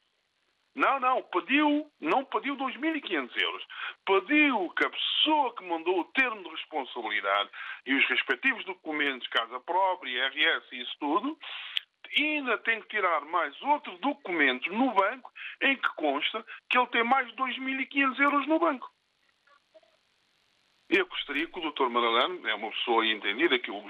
Não, 0.76 1.00
não, 1.00 1.22
pediu, 1.22 1.90
não 1.98 2.22
pediu 2.26 2.54
2.500 2.54 3.34
euros. 3.40 3.64
Pediu 4.04 4.70
que 4.76 4.84
a 4.84 4.90
pessoa 4.90 5.54
que 5.56 5.64
mandou 5.64 6.00
o 6.00 6.04
termo 6.04 6.42
de 6.42 6.50
responsabilidade 6.50 7.48
e 7.86 7.94
os 7.94 8.06
respectivos 8.10 8.62
documentos, 8.66 9.26
casa 9.28 9.58
própria, 9.60 10.10
IRS 10.10 10.66
e 10.72 10.82
isso 10.82 10.94
tudo, 11.00 11.38
ainda 12.16 12.58
tem 12.58 12.80
que 12.82 12.88
tirar 12.88 13.20
mais 13.26 13.60
outro 13.62 13.96
documento 13.98 14.72
no 14.72 14.92
banco 14.92 15.30
em 15.62 15.76
que 15.76 15.88
consta 15.96 16.44
que 16.68 16.78
ele 16.78 16.86
tem 16.88 17.04
mais 17.04 17.26
de 17.28 17.36
2.500 17.36 18.20
euros 18.20 18.46
no 18.46 18.58
banco. 18.58 18.90
Eu 20.88 21.06
gostaria 21.06 21.46
que 21.46 21.58
o 21.58 21.72
Dr. 21.72 21.88
Maralano, 21.88 22.46
é 22.48 22.54
uma 22.54 22.70
pessoa 22.70 23.04
entendida, 23.04 23.58
que 23.58 23.70
eu, 23.70 23.84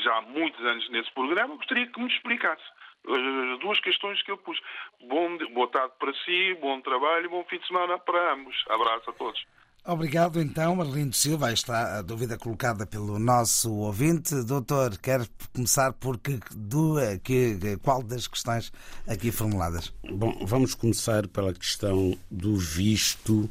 já 0.00 0.16
há 0.16 0.22
muitos 0.22 0.64
anos 0.64 0.88
nesse 0.88 1.12
programa, 1.12 1.56
gostaria 1.56 1.86
que 1.86 2.00
me 2.00 2.08
explicasse. 2.08 2.64
As 3.06 3.58
duas 3.60 3.78
questões 3.80 4.20
que 4.22 4.30
eu 4.30 4.38
pus. 4.38 4.60
Bom, 5.02 5.36
boa 5.52 5.68
tarde 5.68 5.94
para 5.98 6.12
si, 6.24 6.54
bom 6.60 6.80
trabalho 6.80 7.26
e 7.26 7.28
bom 7.28 7.44
fim 7.44 7.58
de 7.58 7.66
semana 7.66 7.98
para 7.98 8.32
ambos. 8.32 8.64
Abraço 8.68 9.10
a 9.10 9.12
todos. 9.12 9.46
Obrigado, 9.88 10.40
então, 10.40 10.74
Marlindo 10.74 11.14
Silva. 11.14 11.52
Está 11.52 11.98
a 11.98 12.02
dúvida 12.02 12.36
colocada 12.36 12.84
pelo 12.84 13.20
nosso 13.20 13.72
ouvinte. 13.72 14.34
Doutor, 14.42 14.98
quer 14.98 15.24
começar 15.52 15.92
por 15.92 16.18
que, 16.18 16.40
do, 16.56 16.96
que, 17.22 17.56
qual 17.84 18.02
das 18.02 18.26
questões 18.26 18.72
aqui 19.06 19.30
formuladas? 19.30 19.92
Bom, 20.10 20.44
vamos 20.44 20.74
começar 20.74 21.28
pela 21.28 21.54
questão 21.54 22.18
do 22.28 22.56
visto 22.56 23.48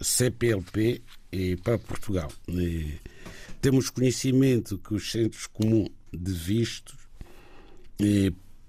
CPLP 0.00 1.00
para 1.62 1.78
Portugal. 1.78 2.32
Temos 3.60 3.88
conhecimento 3.88 4.78
que 4.78 4.94
os 4.94 5.12
centros 5.12 5.46
comuns 5.46 5.90
de 6.12 6.32
vistos 6.32 6.96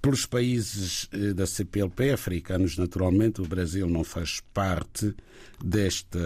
pelos 0.04 0.26
países 0.26 1.08
eh, 1.14 1.34
da 1.34 1.48
CPLP, 1.48 2.12
africanos 2.12 2.78
naturalmente, 2.78 3.42
o 3.42 3.48
Brasil 3.48 3.88
não 3.88 4.04
faz 4.04 4.42
parte 4.54 5.16
desta 5.64 6.20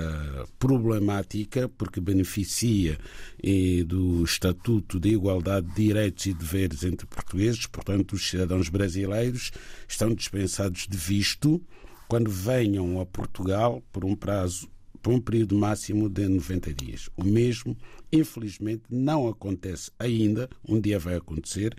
problemática 0.57 1.69
porque 1.69 2.01
beneficia 2.01 2.97
eh, 3.41 3.83
do 3.83 4.23
Estatuto 4.23 4.99
de 4.99 5.09
Igualdade 5.09 5.67
de 5.67 5.75
Direitos 5.75 6.25
e 6.25 6.33
Deveres 6.33 6.83
entre 6.83 7.05
portugueses, 7.05 7.67
portanto, 7.67 8.13
os 8.13 8.27
cidadãos 8.27 8.67
brasileiros 8.67 9.51
estão 9.87 10.11
dispensados 10.11 10.87
de 10.89 10.97
visto 10.97 11.61
quando 12.07 12.31
venham 12.31 12.99
a 12.99 13.05
Portugal 13.05 13.83
por 13.91 14.03
um 14.03 14.15
prazo 14.15 14.67
por 15.03 15.13
um 15.13 15.21
período 15.21 15.55
máximo 15.55 16.09
de 16.09 16.27
90 16.27 16.73
dias. 16.73 17.09
O 17.15 17.23
mesmo, 17.23 17.77
infelizmente, 18.11 18.83
não 18.89 19.27
acontece 19.27 19.91
ainda, 19.99 20.49
um 20.67 20.81
dia 20.81 20.97
vai 20.97 21.15
acontecer, 21.15 21.75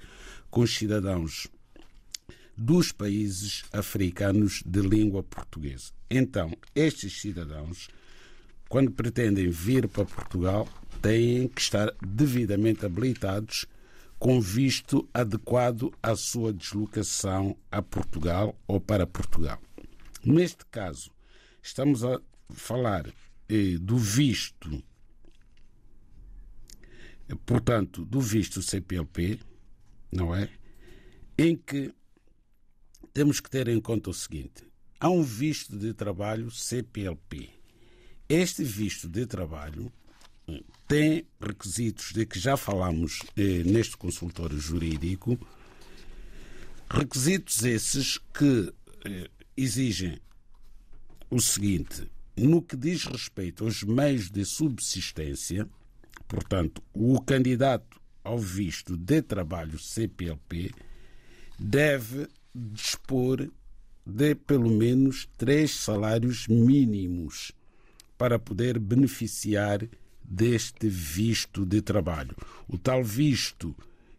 com 0.48 0.60
os 0.60 0.74
cidadãos 0.74 1.48
dos 2.58 2.90
países 2.90 3.62
africanos 3.72 4.64
de 4.66 4.80
língua 4.80 5.22
portuguesa. 5.22 5.92
Então, 6.10 6.52
estes 6.74 7.20
cidadãos, 7.20 7.88
quando 8.68 8.90
pretendem 8.90 9.48
vir 9.48 9.86
para 9.86 10.04
Portugal, 10.04 10.68
têm 11.00 11.46
que 11.46 11.60
estar 11.60 11.94
devidamente 12.04 12.84
habilitados 12.84 13.64
com 14.18 14.40
visto 14.40 15.08
adequado 15.14 15.94
à 16.02 16.16
sua 16.16 16.52
deslocação 16.52 17.56
a 17.70 17.80
Portugal 17.80 18.58
ou 18.66 18.80
para 18.80 19.06
Portugal. 19.06 19.62
Neste 20.24 20.66
caso, 20.66 21.12
estamos 21.62 22.02
a 22.02 22.20
falar 22.50 23.06
eh, 23.48 23.78
do 23.80 23.96
visto, 23.96 24.82
portanto, 27.46 28.04
do 28.04 28.20
visto 28.20 28.60
CPLP, 28.60 29.38
não 30.10 30.34
é? 30.34 30.50
Em 31.38 31.54
que 31.54 31.94
temos 33.18 33.40
que 33.40 33.50
ter 33.50 33.66
em 33.66 33.80
conta 33.80 34.10
o 34.10 34.14
seguinte: 34.14 34.64
há 35.00 35.10
um 35.10 35.24
visto 35.24 35.76
de 35.76 35.92
trabalho 35.92 36.52
CPLP. 36.52 37.50
Este 38.28 38.62
visto 38.62 39.08
de 39.08 39.26
trabalho 39.26 39.92
eh, 40.46 40.62
tem 40.86 41.26
requisitos 41.40 42.12
de 42.12 42.24
que 42.24 42.38
já 42.38 42.56
falamos 42.56 43.18
eh, 43.36 43.64
neste 43.64 43.96
consultório 43.96 44.56
jurídico, 44.56 45.36
requisitos 46.88 47.64
esses 47.64 48.18
que 48.32 48.72
eh, 49.04 49.28
exigem 49.56 50.20
o 51.28 51.40
seguinte: 51.40 52.08
no 52.36 52.62
que 52.62 52.76
diz 52.76 53.04
respeito 53.04 53.64
aos 53.64 53.82
meios 53.82 54.30
de 54.30 54.44
subsistência, 54.44 55.68
portanto, 56.28 56.80
o 56.92 57.20
candidato 57.20 58.00
ao 58.22 58.38
visto 58.38 58.96
de 58.96 59.20
trabalho 59.22 59.76
CPLP 59.76 60.70
deve 61.58 62.28
dispor 62.54 63.50
de 64.04 64.34
pelo 64.34 64.70
menos 64.70 65.28
três 65.36 65.72
salários 65.72 66.46
mínimos 66.48 67.52
para 68.16 68.38
poder 68.38 68.78
beneficiar 68.78 69.86
deste 70.22 70.88
visto 70.88 71.64
de 71.64 71.80
trabalho. 71.80 72.34
O 72.66 72.78
tal 72.78 73.04
visto 73.04 73.74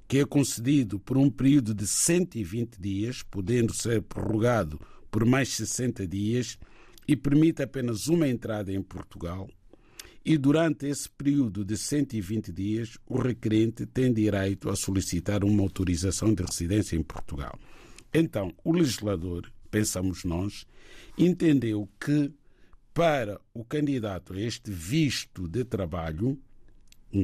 que 0.07 0.17
é 0.17 0.25
concedido 0.25 0.99
por 0.99 1.17
um 1.17 1.29
período 1.29 1.73
de 1.73 1.85
120 1.85 2.81
dias, 2.81 3.21
podendo 3.21 3.73
ser 3.73 4.01
prorrogado 4.01 4.79
por 5.11 5.23
mais 5.23 5.49
60 5.49 6.07
dias, 6.07 6.57
e 7.07 7.15
permite 7.15 7.61
apenas 7.61 8.07
uma 8.07 8.27
entrada 8.27 8.71
em 8.71 8.81
Portugal. 8.81 9.47
E 10.25 10.37
durante 10.37 10.87
esse 10.87 11.09
período 11.09 11.63
de 11.63 11.77
120 11.77 12.51
dias, 12.51 12.97
o 13.07 13.19
requerente 13.19 13.85
tem 13.85 14.11
direito 14.11 14.69
a 14.69 14.75
solicitar 14.75 15.43
uma 15.43 15.61
autorização 15.61 16.33
de 16.33 16.43
residência 16.43 16.95
em 16.95 17.03
Portugal. 17.03 17.57
Então, 18.13 18.53
o 18.63 18.71
legislador, 18.71 19.51
pensamos 19.69 20.23
nós, 20.23 20.65
entendeu 21.17 21.87
que 21.99 22.31
para 22.93 23.39
o 23.53 23.63
candidato 23.63 24.33
a 24.33 24.41
este 24.41 24.71
visto 24.71 25.47
de 25.47 25.63
trabalho, 25.63 26.37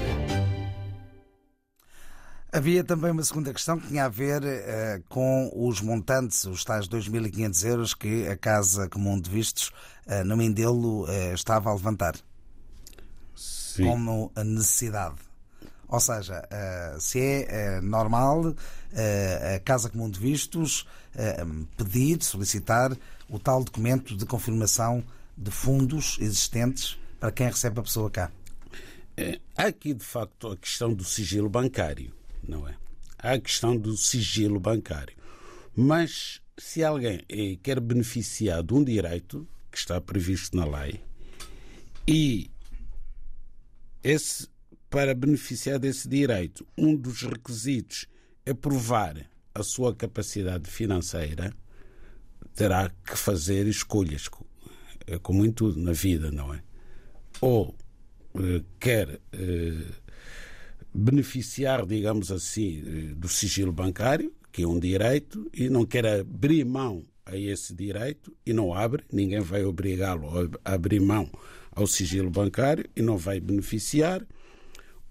Havia 2.49 2.85
também 2.85 3.11
uma 3.11 3.21
segunda 3.21 3.51
questão 3.51 3.77
que 3.77 3.89
tinha 3.89 4.05
a 4.05 4.09
ver 4.09 4.41
uh, 4.41 5.03
com 5.09 5.51
os 5.53 5.81
montantes, 5.81 6.45
os 6.45 6.63
tais 6.63 6.87
2.500 6.87 7.65
euros 7.65 7.93
que 7.93 8.25
a 8.29 8.37
Casa 8.37 8.87
Comum 8.87 9.19
de 9.19 9.29
Vistos 9.29 9.73
uh, 10.07 10.23
no 10.23 10.37
Mindelo 10.37 11.03
uh, 11.03 11.33
estava 11.33 11.69
a 11.69 11.73
levantar 11.73 12.15
Sim. 13.35 13.83
como 13.83 14.31
necessidade. 14.37 15.15
Ou 15.89 15.99
seja, 15.99 16.47
se 16.99 17.19
é 17.19 17.79
normal 17.79 18.55
a 19.55 19.59
Casa 19.59 19.87
Comum 19.87 20.09
de 20.09 20.19
Vistos 20.19 20.87
pedir, 21.77 22.23
solicitar 22.23 22.97
o 23.29 23.37
tal 23.37 23.63
documento 23.63 24.17
de 24.17 24.25
confirmação 24.25 25.03
de 25.37 25.51
fundos 25.51 26.17
existentes 26.19 26.97
para 27.19 27.31
quem 27.31 27.47
recebe 27.47 27.79
a 27.79 27.83
pessoa 27.83 28.09
cá? 28.09 28.31
É, 29.17 29.39
há 29.55 29.67
aqui, 29.67 29.93
de 29.93 30.03
facto, 30.03 30.49
a 30.49 30.57
questão 30.57 30.93
do 30.93 31.03
sigilo 31.03 31.49
bancário. 31.49 32.13
não 32.43 32.67
é? 32.67 32.75
Há 33.17 33.33
a 33.33 33.39
questão 33.39 33.75
do 33.75 33.95
sigilo 33.95 34.59
bancário. 34.59 35.15
Mas 35.75 36.41
se 36.57 36.83
alguém 36.83 37.21
eh, 37.27 37.57
quer 37.61 37.79
beneficiar 37.79 38.63
de 38.63 38.73
um 38.73 38.83
direito 38.83 39.47
que 39.71 39.77
está 39.77 39.99
previsto 39.99 40.55
na 40.55 40.65
lei 40.65 41.01
e 42.07 42.49
esse, 44.03 44.47
para 44.89 45.15
beneficiar 45.15 45.79
desse 45.79 46.07
direito, 46.07 46.65
um 46.77 46.95
dos 46.95 47.23
requisitos 47.23 48.05
é 48.45 48.53
provar 48.53 49.29
a 49.53 49.63
sua 49.63 49.95
capacidade 49.95 50.69
financeira, 50.69 51.51
terá 52.53 52.89
que 53.05 53.17
fazer 53.17 53.67
escolhas, 53.67 54.29
é 55.07 55.17
como 55.19 55.45
em 55.45 55.51
tudo 55.51 55.79
na 55.79 55.91
vida, 55.91 56.31
não 56.31 56.53
é? 56.53 56.61
Ou 57.41 57.75
eh, 58.35 58.61
quer 58.79 59.19
eh, 59.33 59.85
beneficiar, 60.93 61.85
digamos 61.85 62.31
assim, 62.31 62.79
eh, 62.79 63.13
do 63.15 63.27
sigilo 63.27 63.71
bancário, 63.71 64.33
que 64.51 64.63
é 64.63 64.67
um 64.67 64.79
direito, 64.79 65.49
e 65.53 65.69
não 65.69 65.85
quer 65.85 66.05
abrir 66.05 66.63
mão 66.65 67.03
a 67.25 67.35
esse 67.35 67.73
direito 67.73 68.35
e 68.45 68.53
não 68.53 68.73
abre, 68.73 69.03
ninguém 69.11 69.41
vai 69.41 69.63
obrigá-lo 69.63 70.29
a 70.63 70.73
abrir 70.73 71.01
mão 71.01 71.29
ao 71.71 71.87
sigilo 71.87 72.29
bancário 72.29 72.85
e 72.95 73.01
não 73.01 73.17
vai 73.17 73.39
beneficiar, 73.39 74.25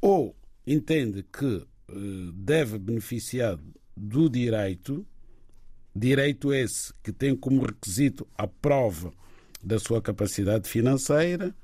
ou 0.01 0.35
entende 0.67 1.23
que 1.25 1.67
eh, 1.89 1.95
deve 2.35 2.79
beneficiar 2.79 3.59
do 3.97 4.31
direito, 4.31 5.07
direito 5.95 6.53
esse 6.53 6.93
que 7.03 7.13
tem 7.13 7.37
como 7.37 7.63
requisito 7.63 8.27
a 8.37 8.47
prova 8.47 9.13
da 9.65 9.79
sua 9.79 10.03
capacidade 10.03 10.69
financeira, 10.69 11.55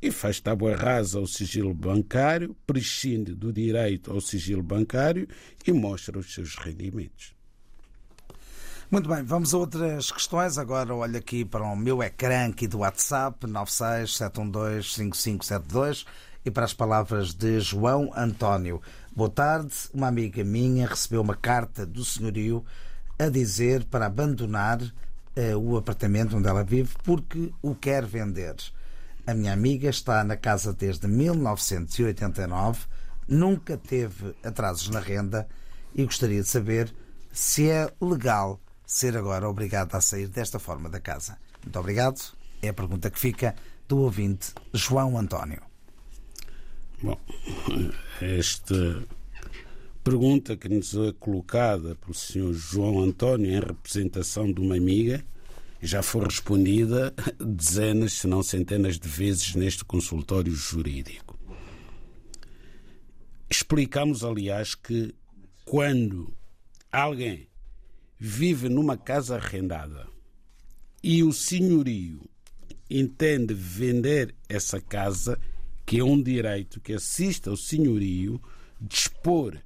e 0.00 0.12
faz 0.12 0.40
tábua 0.40 0.76
rasa 0.76 1.18
ao 1.18 1.26
sigilo 1.26 1.74
bancário, 1.74 2.56
prescinde 2.66 3.34
do 3.34 3.52
direito 3.52 4.12
ao 4.12 4.20
sigilo 4.20 4.62
bancário 4.62 5.28
e 5.66 5.72
mostra 5.72 6.18
os 6.18 6.32
seus 6.32 6.54
rendimentos. 6.54 7.36
Muito 8.90 9.06
bem, 9.06 9.22
vamos 9.22 9.52
a 9.52 9.58
outras 9.58 10.10
questões. 10.10 10.56
Agora 10.56 10.94
olho 10.94 11.18
aqui 11.18 11.44
para 11.44 11.62
o 11.62 11.76
meu 11.76 12.02
ecrã 12.02 12.46
aqui 12.46 12.66
do 12.66 12.78
WhatsApp, 12.78 13.46
967125572 13.46 16.06
e 16.44 16.50
para 16.50 16.64
as 16.64 16.72
palavras 16.72 17.34
de 17.34 17.60
João 17.60 18.10
António. 18.16 18.80
Boa 19.14 19.28
tarde, 19.28 19.74
uma 19.92 20.06
amiga 20.06 20.42
minha 20.42 20.86
recebeu 20.86 21.20
uma 21.20 21.34
carta 21.34 21.84
do 21.84 22.02
senhorio 22.04 22.64
a 23.18 23.28
dizer 23.28 23.84
para 23.84 24.06
abandonar 24.06 24.80
o 25.56 25.76
apartamento 25.76 26.36
onde 26.36 26.48
ela 26.48 26.64
vive 26.64 26.94
porque 27.04 27.52
o 27.62 27.74
quer 27.74 28.04
vender. 28.04 28.56
A 29.26 29.34
minha 29.34 29.52
amiga 29.52 29.88
está 29.88 30.24
na 30.24 30.36
casa 30.36 30.72
desde 30.72 31.06
1989, 31.06 32.86
nunca 33.28 33.76
teve 33.76 34.34
atrasos 34.42 34.88
na 34.88 35.00
renda 35.00 35.46
e 35.94 36.04
gostaria 36.04 36.42
de 36.42 36.48
saber 36.48 36.94
se 37.30 37.68
é 37.70 37.92
legal 38.00 38.60
ser 38.86 39.16
agora 39.16 39.48
obrigada 39.48 39.96
a 39.96 40.00
sair 40.00 40.28
desta 40.28 40.58
forma 40.58 40.88
da 40.88 40.98
casa. 40.98 41.36
Muito 41.62 41.78
obrigado. 41.78 42.20
É 42.62 42.68
a 42.68 42.74
pergunta 42.74 43.10
que 43.10 43.18
fica 43.18 43.54
do 43.86 43.98
ouvinte 43.98 44.52
João 44.72 45.18
António. 45.18 45.62
Bom, 47.02 47.18
esta 48.20 49.04
pergunta 50.08 50.56
que 50.56 50.70
nos 50.70 50.94
é 50.94 51.12
colocada 51.20 51.94
pelo 51.96 52.14
Sr. 52.14 52.54
João 52.54 53.00
António 53.00 53.50
em 53.50 53.60
representação 53.60 54.50
de 54.50 54.58
uma 54.58 54.74
amiga 54.74 55.22
já 55.82 56.02
foi 56.02 56.24
respondida 56.24 57.12
dezenas, 57.38 58.14
se 58.14 58.26
não 58.26 58.42
centenas 58.42 58.98
de 58.98 59.06
vezes 59.06 59.54
neste 59.54 59.84
consultório 59.84 60.50
jurídico. 60.50 61.38
Explicamos, 63.50 64.24
aliás, 64.24 64.74
que 64.74 65.14
quando 65.66 66.32
alguém 66.90 67.46
vive 68.18 68.70
numa 68.70 68.96
casa 68.96 69.36
arrendada 69.36 70.06
e 71.02 71.22
o 71.22 71.34
senhorio 71.34 72.18
entende 72.88 73.52
vender 73.52 74.34
essa 74.48 74.80
casa, 74.80 75.38
que 75.84 75.98
é 75.98 76.04
um 76.04 76.20
direito 76.20 76.80
que 76.80 76.94
assiste 76.94 77.46
ao 77.50 77.58
senhorio 77.58 78.40
dispor 78.80 79.58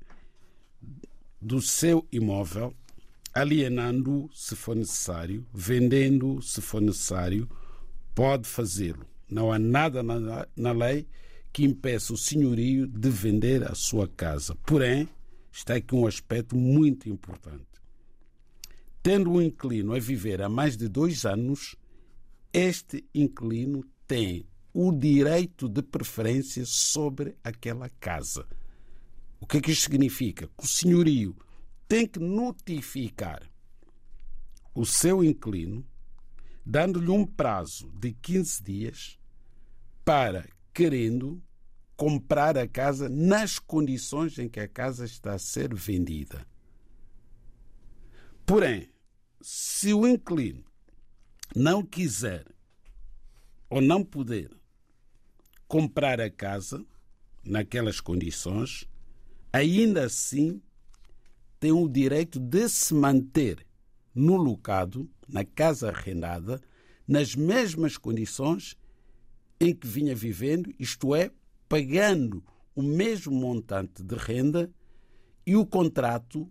do 1.42 1.61
seu 1.61 2.07
imóvel 2.12 2.72
alienando 3.35 4.31
se 4.33 4.55
for 4.55 4.76
necessário, 4.76 5.44
vendendo 5.52 6.40
se 6.40 6.61
for 6.61 6.81
necessário, 6.81 7.48
pode 8.14 8.46
fazê-lo. 8.46 9.05
Não 9.28 9.50
há 9.50 9.59
nada 9.59 10.02
na, 10.02 10.46
na 10.55 10.72
lei 10.72 11.09
que 11.52 11.64
impeça 11.64 12.12
o 12.12 12.16
senhorio 12.16 12.87
de 12.87 13.11
vender 13.11 13.64
a 13.64 13.74
sua 13.74 14.07
casa. 14.07 14.55
Porém, 14.66 15.09
está 15.50 15.74
aqui 15.74 15.94
um 15.94 16.07
aspecto 16.07 16.57
muito 16.57 17.09
importante. 17.09 17.66
Tendo 19.02 19.33
um 19.33 19.42
inquilino 19.42 19.94
a 19.94 19.98
viver 19.98 20.42
há 20.42 20.48
mais 20.48 20.76
de 20.76 20.88
dois 20.88 21.24
anos, 21.24 21.74
este 22.52 23.05
inquilino 23.14 23.85
tem 24.07 24.46
o 24.72 24.92
direito 24.92 25.68
de 25.68 25.83
preferência 25.83 26.64
sobre 26.64 27.35
aquela 27.42 27.88
casa. 27.88 28.46
O 29.42 29.46
que 29.46 29.57
é 29.57 29.61
que 29.61 29.72
isto 29.72 29.83
significa? 29.83 30.46
Que 30.46 30.64
o 30.64 30.68
senhorio 30.68 31.37
tem 31.88 32.07
que 32.07 32.20
notificar 32.20 33.42
o 34.72 34.87
seu 34.87 35.24
inquilino, 35.24 35.85
dando-lhe 36.64 37.11
um 37.11 37.26
prazo 37.26 37.90
de 37.90 38.12
15 38.12 38.62
dias 38.62 39.18
para, 40.05 40.48
querendo, 40.72 41.42
comprar 41.96 42.57
a 42.57 42.68
casa 42.68 43.09
nas 43.09 43.59
condições 43.59 44.38
em 44.38 44.48
que 44.48 44.61
a 44.61 44.68
casa 44.68 45.05
está 45.05 45.35
a 45.35 45.40
ser 45.40 45.74
vendida. 45.74 46.46
Porém, 48.46 48.88
se 49.40 49.92
o 49.92 50.07
inquilino 50.07 50.64
não 51.55 51.85
quiser 51.85 52.46
ou 53.68 53.81
não 53.81 54.05
puder 54.05 54.50
comprar 55.66 56.20
a 56.20 56.31
casa 56.31 56.87
naquelas 57.44 58.00
condições, 58.00 58.88
ainda 59.52 60.04
assim 60.04 60.60
tem 61.60 61.72
o 61.72 61.88
direito 61.88 62.40
de 62.40 62.68
se 62.68 62.94
manter 62.94 63.66
no 64.14 64.36
locado, 64.36 65.08
na 65.28 65.44
casa 65.44 65.88
arrendada, 65.88 66.60
nas 67.06 67.34
mesmas 67.34 67.96
condições 67.96 68.76
em 69.60 69.74
que 69.74 69.86
vinha 69.86 70.14
vivendo, 70.14 70.72
isto 70.78 71.14
é, 71.14 71.30
pagando 71.68 72.42
o 72.74 72.82
mesmo 72.82 73.32
montante 73.32 74.02
de 74.02 74.16
renda 74.16 74.70
e 75.46 75.54
o 75.54 75.66
contrato 75.66 76.50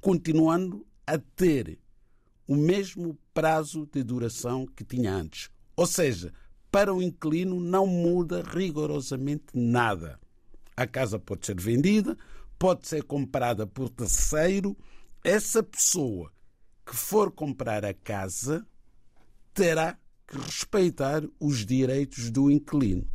continuando 0.00 0.86
a 1.06 1.18
ter 1.18 1.78
o 2.46 2.54
mesmo 2.56 3.18
prazo 3.34 3.86
de 3.92 4.02
duração 4.02 4.66
que 4.66 4.84
tinha 4.84 5.12
antes. 5.12 5.50
Ou 5.76 5.86
seja, 5.86 6.32
para 6.70 6.92
o 6.94 7.02
inquilino 7.02 7.60
não 7.60 7.86
muda 7.86 8.42
rigorosamente 8.42 9.46
nada. 9.54 10.18
A 10.78 10.86
casa 10.86 11.18
pode 11.18 11.44
ser 11.44 11.60
vendida, 11.60 12.16
pode 12.56 12.86
ser 12.86 13.02
comprada 13.02 13.66
por 13.66 13.88
terceiro, 13.88 14.78
essa 15.24 15.60
pessoa 15.60 16.32
que 16.86 16.94
for 16.94 17.32
comprar 17.32 17.84
a 17.84 17.92
casa 17.92 18.64
terá 19.52 19.98
que 20.24 20.38
respeitar 20.38 21.24
os 21.40 21.66
direitos 21.66 22.30
do 22.30 22.48
inquilino, 22.48 23.10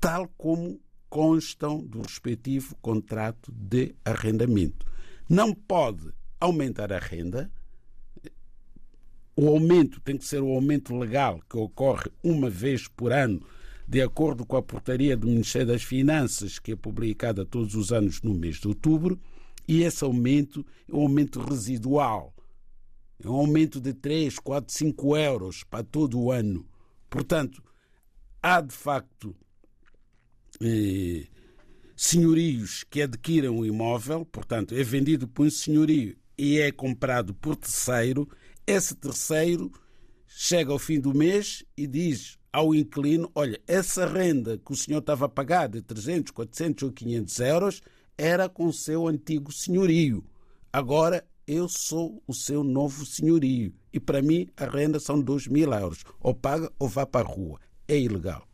tal 0.00 0.26
como 0.36 0.80
constam 1.08 1.78
do 1.78 2.02
respectivo 2.02 2.74
contrato 2.82 3.52
de 3.52 3.94
arrendamento. 4.04 4.84
Não 5.28 5.54
pode 5.54 6.12
aumentar 6.40 6.92
a 6.92 6.98
renda. 6.98 7.48
O 9.36 9.46
aumento 9.46 10.00
tem 10.00 10.18
que 10.18 10.24
ser 10.24 10.42
o 10.42 10.48
aumento 10.48 10.96
legal 10.96 11.40
que 11.48 11.56
ocorre 11.56 12.10
uma 12.24 12.50
vez 12.50 12.88
por 12.88 13.12
ano 13.12 13.40
de 13.88 14.02
acordo 14.02 14.44
com 14.44 14.54
a 14.54 14.62
portaria 14.62 15.16
do 15.16 15.26
Ministério 15.26 15.68
das 15.68 15.82
Finanças, 15.82 16.58
que 16.58 16.72
é 16.72 16.76
publicada 16.76 17.46
todos 17.46 17.74
os 17.74 17.90
anos 17.90 18.20
no 18.20 18.34
mês 18.34 18.56
de 18.56 18.68
outubro, 18.68 19.18
e 19.66 19.82
esse 19.82 20.04
aumento 20.04 20.64
é 20.86 20.94
um 20.94 21.00
aumento 21.00 21.40
residual. 21.40 22.34
É 23.18 23.26
um 23.26 23.34
aumento 23.34 23.80
de 23.80 23.94
3, 23.94 24.38
4, 24.38 24.72
5 24.72 25.16
euros 25.16 25.64
para 25.64 25.82
todo 25.82 26.20
o 26.20 26.30
ano. 26.30 26.68
Portanto, 27.08 27.62
há 28.42 28.60
de 28.60 28.74
facto 28.74 29.34
eh, 30.60 31.26
senhorios 31.96 32.84
que 32.84 33.00
adquirem 33.00 33.48
um 33.48 33.64
imóvel, 33.64 34.26
portanto, 34.26 34.74
é 34.74 34.82
vendido 34.82 35.26
por 35.26 35.46
um 35.46 35.50
senhorio 35.50 36.14
e 36.36 36.58
é 36.58 36.70
comprado 36.70 37.34
por 37.34 37.56
terceiro. 37.56 38.28
Esse 38.66 38.94
terceiro 38.94 39.72
chega 40.26 40.72
ao 40.72 40.78
fim 40.78 41.00
do 41.00 41.14
mês 41.14 41.64
e 41.74 41.86
diz 41.86 42.37
ao 42.52 42.74
inquilino: 42.74 43.30
olha, 43.34 43.60
essa 43.66 44.06
renda 44.06 44.58
que 44.58 44.72
o 44.72 44.76
senhor 44.76 44.98
estava 44.98 45.26
a 45.26 45.28
pagar 45.28 45.68
de 45.68 45.82
300, 45.82 46.32
400 46.32 46.82
ou 46.84 46.92
500 46.92 47.40
euros 47.40 47.82
era 48.16 48.48
com 48.48 48.66
o 48.66 48.72
seu 48.72 49.06
antigo 49.06 49.52
senhorio. 49.52 50.24
Agora 50.72 51.24
eu 51.46 51.68
sou 51.68 52.22
o 52.26 52.34
seu 52.34 52.62
novo 52.62 53.06
senhorio 53.06 53.72
e 53.92 53.98
para 53.98 54.20
mim 54.20 54.48
a 54.56 54.66
renda 54.66 55.00
são 55.00 55.20
2 55.20 55.46
mil 55.48 55.72
euros. 55.72 56.04
Ou 56.20 56.34
paga 56.34 56.70
ou 56.78 56.88
vá 56.88 57.06
para 57.06 57.26
a 57.26 57.30
rua. 57.30 57.58
É 57.86 57.98
ilegal. 57.98 58.46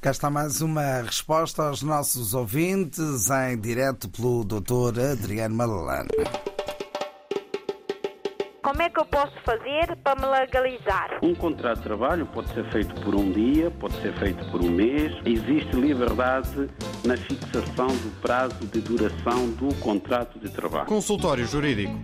Cá 0.00 0.10
está 0.10 0.30
mais 0.30 0.62
uma 0.62 1.02
resposta 1.02 1.64
aos 1.64 1.82
nossos 1.82 2.32
ouvintes, 2.32 3.28
em 3.28 3.60
direto 3.60 4.08
pelo 4.08 4.44
Dr. 4.44 4.98
Adriano 5.12 5.54
Malalane. 5.54 6.08
Como 8.62 8.82
é 8.82 8.90
que 8.90 9.00
eu 9.00 9.06
posso 9.06 9.34
fazer 9.40 9.96
para 10.04 10.20
me 10.20 10.26
legalizar? 10.26 11.18
Um 11.22 11.34
contrato 11.34 11.78
de 11.78 11.84
trabalho 11.84 12.26
pode 12.26 12.48
ser 12.50 12.64
feito 12.70 12.94
por 13.00 13.14
um 13.14 13.32
dia, 13.32 13.70
pode 13.70 13.94
ser 14.02 14.12
feito 14.18 14.44
por 14.50 14.62
um 14.62 14.70
mês. 14.70 15.14
Existe 15.24 15.74
liberdade 15.76 16.68
na 17.06 17.16
fixação 17.16 17.86
do 17.86 18.20
prazo 18.20 18.66
de 18.66 18.82
duração 18.82 19.50
do 19.52 19.74
contrato 19.80 20.38
de 20.38 20.50
trabalho. 20.50 20.86
Consultório 20.86 21.46
Jurídico. 21.46 21.94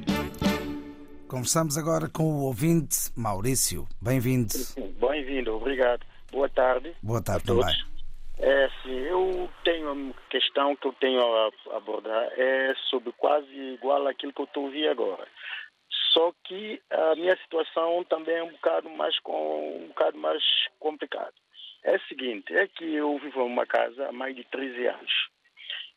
Conversamos 1.29 1.77
agora 1.77 2.09
com 2.09 2.23
o 2.25 2.45
ouvinte 2.45 3.11
Maurício. 3.15 3.87
Bem-vindo. 4.01 4.55
Bem-vindo, 4.99 5.55
obrigado. 5.55 6.07
Boa 6.33 6.49
tarde. 6.49 6.95
Boa 7.03 7.23
tarde 7.23 7.43
a 7.45 7.47
todos. 7.47 7.67
também. 7.67 7.97
É, 8.39 8.69
sim, 8.83 8.91
eu 8.91 9.49
tenho 9.65 9.93
uma 9.93 10.15
questão 10.31 10.77
que 10.77 10.87
eu 10.87 10.93
tenho 11.01 11.21
a 11.21 11.77
abordar, 11.77 12.29
é 12.37 12.75
sobre 12.91 13.11
quase 13.13 13.51
igual 13.75 14.07
àquilo 14.07 14.33
que 14.33 14.43
eu 14.43 14.45
estou 14.45 14.65
ouvindo 14.65 14.91
agora. 14.91 15.27
Só 16.17 16.33
que 16.45 16.81
a 16.91 17.15
minha 17.15 17.37
situação 17.37 18.03
também 18.05 18.37
é 18.37 18.43
um 18.43 18.53
bocado 18.53 18.89
mais 18.89 19.19
com 19.19 19.83
um 19.83 19.89
bocado 19.89 20.17
mais 20.17 20.43
complicado. 20.81 21.35
É 21.85 21.95
o 21.95 22.01
seguinte, 22.09 22.57
é 22.57 22.67
que 22.67 22.95
eu 22.95 23.19
vivo 23.19 23.43
em 23.43 23.53
uma 23.53 23.67
casa 23.67 24.09
há 24.09 24.13
mais 24.13 24.35
de 24.35 24.43
13 24.45 24.87
anos 24.87 25.13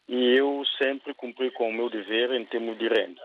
e 0.09 0.35
eu 0.35 0.61
sempre 0.77 1.13
cumpri 1.13 1.51
com 1.51 1.69
o 1.69 1.73
meu 1.73 1.89
dever 1.89 2.31
em 2.31 2.43
termos 2.43 2.77
de 2.77 2.89
renda. 2.89 3.21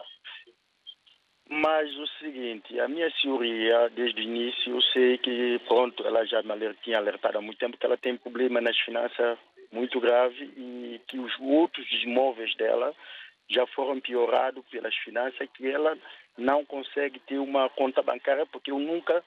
Mas 1.50 1.92
o 1.96 2.06
seguinte, 2.18 2.78
a 2.78 2.86
minha 2.86 3.10
senhoria, 3.20 3.90
desde 3.90 4.20
o 4.20 4.22
início, 4.22 4.76
eu 4.76 4.82
sei 4.82 5.18
que, 5.18 5.58
pronto, 5.66 6.06
ela 6.06 6.24
já 6.24 6.42
me 6.42 6.74
tinha 6.82 6.98
alertado 6.98 7.38
há 7.38 7.40
muito 7.40 7.58
tempo 7.58 7.76
que 7.76 7.84
ela 7.84 7.96
tem 7.96 8.16
problema 8.16 8.60
nas 8.60 8.78
finanças 8.78 9.36
muito 9.72 9.98
grave 9.98 10.44
e 10.56 11.00
que 11.08 11.18
os 11.18 11.32
outros 11.40 11.86
imóveis 12.04 12.54
dela 12.54 12.94
já 13.50 13.66
foram 13.66 14.00
piorados 14.00 14.64
pelas 14.70 14.94
finanças 14.96 15.48
que 15.54 15.68
ela 15.68 15.98
não 16.36 16.64
consegue 16.64 17.18
ter 17.20 17.38
uma 17.38 17.68
conta 17.70 18.02
bancária 18.02 18.46
porque 18.46 18.70
eu 18.70 18.78
nunca 18.78 19.22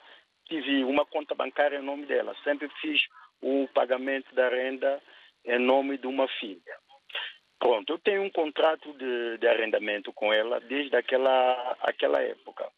tive 0.46 0.84
uma 0.84 1.04
conta 1.04 1.34
bancária 1.34 1.78
em 1.78 1.84
nome 1.84 2.06
dela. 2.06 2.34
Sempre 2.42 2.68
fiz 2.80 3.00
o 3.40 3.68
pagamento 3.74 4.34
da 4.34 4.48
renda 4.48 5.02
em 5.44 5.58
nome 5.58 5.98
de 5.98 6.06
uma 6.06 6.26
filha. 6.28 6.76
Pronto, 7.58 7.92
eu 7.92 7.98
tenho 7.98 8.22
um 8.22 8.30
contrato 8.30 8.92
de, 8.92 9.38
de 9.38 9.48
arrendamento 9.48 10.12
com 10.12 10.32
ela 10.32 10.60
desde 10.60 10.96
aquela, 10.96 11.76
aquela 11.80 12.20
época, 12.20 12.70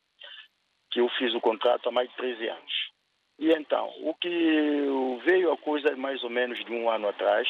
que 0.91 1.01
eu 1.01 1.09
fiz 1.11 1.35
o 1.35 1.41
contrato 1.41 1.89
há 1.89 1.93
mais 1.93 2.09
de 2.09 2.17
13 2.17 2.49
anos. 2.49 2.91
E 3.39 3.51
então, 3.53 3.93
o 4.01 4.15
que 4.15 4.31
veio 5.25 5.53
a 5.53 5.57
coisa 5.59 5.95
mais 5.97 6.23
ou 6.23 6.31
menos 6.31 6.63
de 6.65 6.73
um 6.73 6.91
ano 6.91 7.09
atrás, 7.09 7.49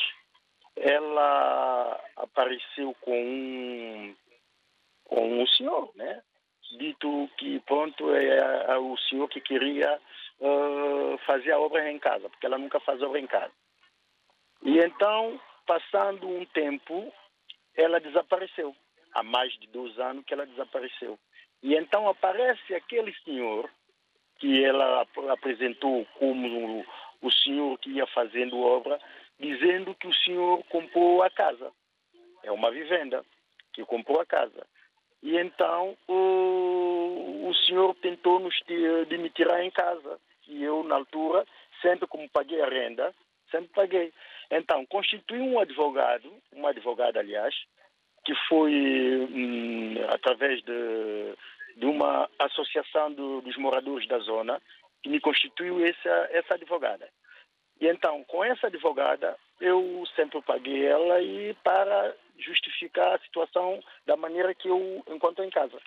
ela 0.76 2.00
apareceu 2.16 2.94
com 3.00 3.16
um, 3.16 4.16
com 5.04 5.42
um 5.42 5.46
senhor, 5.48 5.90
né? 5.94 6.22
Dito 6.78 7.28
que, 7.36 7.60
pronto, 7.60 8.14
é, 8.14 8.64
é 8.68 8.78
o 8.78 8.96
senhor 8.96 9.28
que 9.28 9.40
queria 9.40 10.00
ah, 10.42 11.18
fazer 11.26 11.52
a 11.52 11.58
obra 11.58 11.90
em 11.90 11.98
casa, 11.98 12.28
porque 12.28 12.46
ela 12.46 12.58
nunca 12.58 12.78
faz 12.80 13.02
obra 13.02 13.18
em 13.18 13.26
casa. 13.26 13.52
E 14.62 14.78
então, 14.78 15.40
passando 15.66 16.28
um 16.28 16.44
tempo, 16.46 17.12
ela 17.74 18.00
desapareceu. 18.00 18.74
Há 19.12 19.22
mais 19.22 19.52
de 19.58 19.66
dois 19.68 19.98
anos 19.98 20.24
que 20.24 20.32
ela 20.34 20.46
desapareceu. 20.46 21.18
E 21.62 21.74
então 21.74 22.08
aparece 22.08 22.74
aquele 22.74 23.12
senhor 23.24 23.68
que 24.38 24.64
ela 24.64 25.02
ap- 25.02 25.28
apresentou 25.30 26.06
como 26.18 26.84
o 27.20 27.30
senhor 27.30 27.78
que 27.78 27.90
ia 27.90 28.06
fazendo 28.06 28.58
obra, 28.60 28.98
dizendo 29.38 29.94
que 29.94 30.06
o 30.06 30.14
senhor 30.14 30.62
comprou 30.64 31.22
a 31.22 31.30
casa. 31.30 31.70
É 32.42 32.50
uma 32.50 32.70
vivenda 32.70 33.24
que 33.72 33.84
comprou 33.84 34.20
a 34.20 34.26
casa. 34.26 34.66
E 35.22 35.36
então 35.36 35.96
o, 36.08 37.48
o 37.48 37.54
senhor 37.66 37.94
tentou 37.96 38.38
nos 38.40 38.54
ti- 38.60 39.04
de 39.08 39.18
me 39.18 39.30
tirar 39.30 39.62
em 39.64 39.70
casa. 39.70 40.18
E 40.48 40.62
eu, 40.64 40.82
na 40.82 40.96
altura, 40.96 41.46
sempre 41.82 42.06
como 42.06 42.28
paguei 42.30 42.60
a 42.60 42.68
renda, 42.68 43.14
sempre 43.50 43.68
paguei. 43.74 44.12
Então, 44.50 44.84
constituí 44.86 45.40
um 45.40 45.58
advogado, 45.60 46.32
uma 46.52 46.70
advogada, 46.70 47.20
aliás, 47.20 47.54
que 48.24 48.34
foi 48.48 48.72
hum, 49.30 49.94
através 50.08 50.62
de, 50.62 51.34
de 51.76 51.86
uma 51.86 52.28
associação 52.38 53.12
do- 53.12 53.40
dos 53.42 53.56
moradores 53.56 54.08
da 54.08 54.18
zona, 54.18 54.60
que 55.02 55.08
me 55.08 55.20
constituiu 55.20 55.84
essa, 55.84 56.28
essa 56.32 56.54
advogada. 56.54 57.08
E 57.80 57.86
então, 57.86 58.22
com 58.24 58.44
essa 58.44 58.66
advogada, 58.66 59.36
eu 59.60 60.04
sempre 60.14 60.42
paguei 60.42 60.84
ela 60.86 61.22
e 61.22 61.54
para 61.62 62.14
justificar 62.40 63.14
a 63.14 63.18
situação 63.20 63.82
da 64.06 64.16
maneira 64.16 64.54
que 64.54 64.68
eu 64.68 65.02
encontro 65.08 65.44
em 65.44 65.50
casa. 65.50 65.80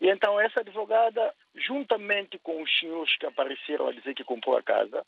E 0.00 0.08
então, 0.08 0.40
essa 0.40 0.60
advogada, 0.60 1.34
juntamente 1.54 2.38
com 2.38 2.62
os 2.62 2.78
senhores 2.78 3.16
que 3.16 3.26
apareceram 3.26 3.88
a 3.88 3.92
dizer 3.92 4.14
que 4.14 4.24
comprou 4.24 4.56
a 4.56 4.62
casa, 4.62 5.04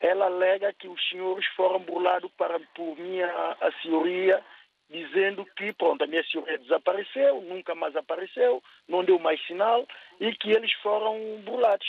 ela 0.00 0.26
alega 0.26 0.72
que 0.72 0.88
os 0.88 1.08
senhores 1.08 1.46
foram 1.54 1.78
burlados 1.78 2.30
para, 2.36 2.58
por 2.74 2.98
minha 2.98 3.56
senhoria, 3.80 4.44
dizendo 4.90 5.46
que, 5.56 5.72
pronto, 5.72 6.02
a 6.02 6.06
minha 6.06 6.22
senhoria 6.24 6.58
desapareceu, 6.58 7.40
nunca 7.42 7.74
mais 7.74 7.94
apareceu, 7.96 8.62
não 8.88 9.04
deu 9.04 9.18
mais 9.18 9.44
sinal, 9.46 9.86
e 10.20 10.34
que 10.34 10.50
eles 10.50 10.72
foram 10.82 11.40
burlados. 11.42 11.86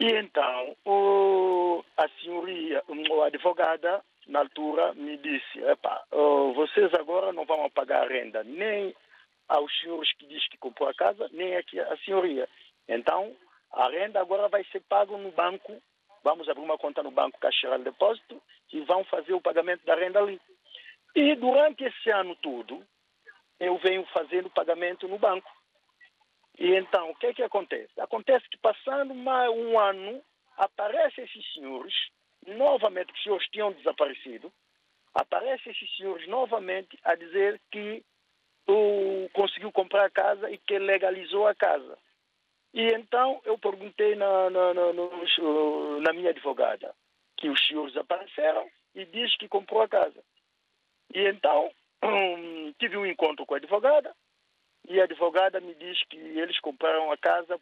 E 0.00 0.06
então, 0.06 0.76
o, 0.84 1.84
a 1.96 2.08
senhoria, 2.20 2.82
a 2.88 3.26
advogada, 3.26 4.04
na 4.26 4.40
altura, 4.40 4.94
me 4.94 5.16
disse, 5.18 5.58
Epa, 5.60 6.04
oh, 6.10 6.52
vocês 6.54 6.92
agora 6.94 7.32
não 7.32 7.44
vão 7.44 7.68
pagar 7.70 8.04
a 8.04 8.08
renda 8.08 8.42
nem 8.44 8.94
aos 9.48 9.70
senhores 9.80 10.12
que 10.14 10.26
diz 10.26 10.46
que 10.48 10.56
comprou 10.56 10.88
a 10.88 10.94
casa, 10.94 11.28
nem 11.32 11.56
aqui 11.56 11.78
a 11.78 11.96
senhoria. 11.98 12.48
Então, 12.88 13.36
a 13.72 13.88
renda 13.88 14.20
agora 14.20 14.48
vai 14.48 14.64
ser 14.64 14.80
paga 14.80 15.16
no 15.16 15.30
banco, 15.32 15.82
vamos 16.22 16.48
abrir 16.48 16.62
uma 16.62 16.78
conta 16.78 17.02
no 17.02 17.10
banco 17.10 17.38
Caixa 17.38 17.76
de 17.78 17.84
Depósito 17.84 18.40
e 18.72 18.80
vão 18.80 19.04
fazer 19.04 19.34
o 19.34 19.40
pagamento 19.40 19.84
da 19.84 19.94
renda 19.94 20.20
ali. 20.20 20.40
E 21.14 21.34
durante 21.36 21.84
esse 21.84 22.10
ano 22.10 22.34
todo, 22.36 22.84
eu 23.60 23.76
venho 23.78 24.04
fazendo 24.06 24.50
pagamento 24.50 25.06
no 25.06 25.18
banco. 25.18 25.50
E 26.58 26.74
então, 26.74 27.10
o 27.10 27.14
que 27.16 27.26
é 27.26 27.34
que 27.34 27.42
acontece? 27.42 28.00
Acontece 28.00 28.48
que 28.48 28.58
passando 28.58 29.14
mais 29.14 29.50
um 29.50 29.78
ano, 29.78 30.22
aparecem 30.56 31.24
esses 31.24 31.52
senhores, 31.52 31.94
novamente, 32.46 33.12
os 33.12 33.22
senhores 33.22 33.46
tinham 33.48 33.72
desaparecido, 33.72 34.52
aparecem 35.14 35.72
esses 35.72 35.96
senhores 35.96 36.26
novamente 36.28 36.98
a 37.04 37.14
dizer 37.14 37.60
que 37.70 38.04
o, 38.66 39.28
conseguiu 39.32 39.70
comprar 39.70 40.06
a 40.06 40.10
casa 40.10 40.50
e 40.50 40.58
que 40.58 40.78
legalizou 40.78 41.46
a 41.46 41.54
casa. 41.54 41.98
E 42.72 42.82
então 42.92 43.40
eu 43.44 43.56
perguntei 43.56 44.16
na, 44.16 44.50
na, 44.50 44.74
na, 44.74 44.92
na 46.02 46.12
minha 46.12 46.30
advogada 46.30 46.94
que 47.36 47.48
os 47.48 47.66
senhores 47.66 47.96
apareceram 47.96 48.68
e 48.94 49.04
diz 49.04 49.36
que 49.36 49.48
comprou 49.48 49.82
a 49.82 49.88
casa. 49.88 50.22
E 51.14 51.20
então 51.28 51.70
hum, 52.02 52.74
tive 52.78 52.96
um 52.96 53.06
encontro 53.06 53.46
com 53.46 53.54
a 53.54 53.58
advogada 53.58 54.14
e 54.88 55.00
a 55.00 55.04
advogada 55.04 55.60
me 55.60 55.74
diz 55.74 56.02
que 56.04 56.16
eles 56.16 56.58
compraram 56.60 57.12
a 57.12 57.16
casa 57.16 57.58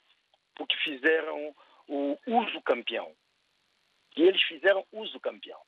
porque 0.55 0.77
fizeram 0.79 1.55
o 1.89 2.17
uso 2.27 2.61
campeão. 2.63 3.13
E 4.17 4.23
eles 4.23 4.43
fizeram 4.43 4.85
uso 4.93 5.19
campeão. 5.21 5.61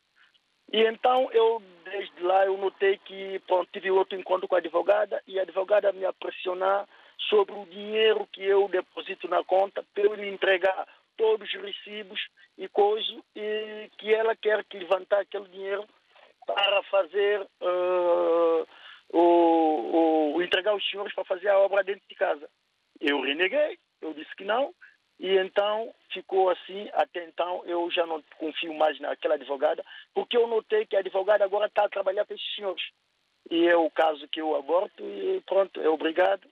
E 0.73 0.83
então 0.83 1.31
eu, 1.33 1.63
desde 1.85 2.21
lá, 2.23 2.47
eu 2.47 2.57
notei 2.57 2.99
que 2.99 3.39
pronto, 3.47 3.71
tive 3.73 3.91
outro 3.91 4.19
encontro 4.19 4.49
com 4.49 4.55
a 4.55 4.59
advogada 4.59 5.23
e 5.27 5.39
a 5.39 5.43
advogada 5.43 5.93
me 5.93 6.05
a 6.05 6.13
pressionar 6.13 6.89
sobre 7.29 7.55
o 7.55 7.67
dinheiro 7.67 8.27
que 8.33 8.43
eu 8.43 8.67
deposito 8.69 9.29
na 9.29 9.45
conta 9.45 9.85
para 9.95 10.03
eu 10.05 10.15
lhe 10.15 10.29
entregar 10.29 10.87
todos 11.17 11.49
os 11.53 11.61
recibos 11.63 12.21
e 12.59 12.67
coisas 12.69 13.17
e 13.37 13.91
que 13.99 14.13
ela 14.13 14.35
quer 14.35 14.65
que 14.65 14.79
levantar 14.79 15.21
aquele 15.21 15.49
dinheiro 15.49 15.87
para 16.47 16.83
fazer 16.85 17.47
ah, 17.61 18.65
o, 19.11 20.33
o- 20.35 20.43
entregar 20.43 20.75
os 20.75 20.91
senhores 20.91 21.15
para 21.15 21.25
fazer 21.25 21.49
a 21.49 21.59
obra 21.59 21.85
dentro 21.85 22.03
de 22.09 22.15
casa. 22.15 22.49
Eu 23.01 23.21
reneguei, 23.21 23.79
eu 24.01 24.13
disse 24.15 24.35
que 24.37 24.45
não, 24.45 24.75
e 25.19 25.39
então 25.39 25.95
ficou 26.13 26.51
assim, 26.51 26.89
até 26.95 27.25
então 27.27 27.63
eu 27.67 27.91
já 27.91 28.07
não 28.07 28.23
confio 28.39 28.75
mais 28.75 28.99
naquela 29.01 29.35
advogada, 29.35 29.85
porque 30.15 30.37
eu 30.37 30.47
notei 30.47 30.87
que 30.87 30.97
a 30.97 31.01
advogada 31.01 31.45
agora 31.45 31.67
está 31.67 31.85
a 31.85 31.89
trabalhar 31.89 32.25
para 32.25 32.35
esses 32.37 32.55
senhores. 32.55 32.83
E 33.51 33.67
é 33.67 33.77
o 33.77 33.91
caso 33.91 34.27
que 34.29 34.41
eu 34.41 34.57
aborto 34.57 35.03
e 35.03 35.41
pronto, 35.47 35.81
é 35.81 35.89
obrigado. 35.89 36.49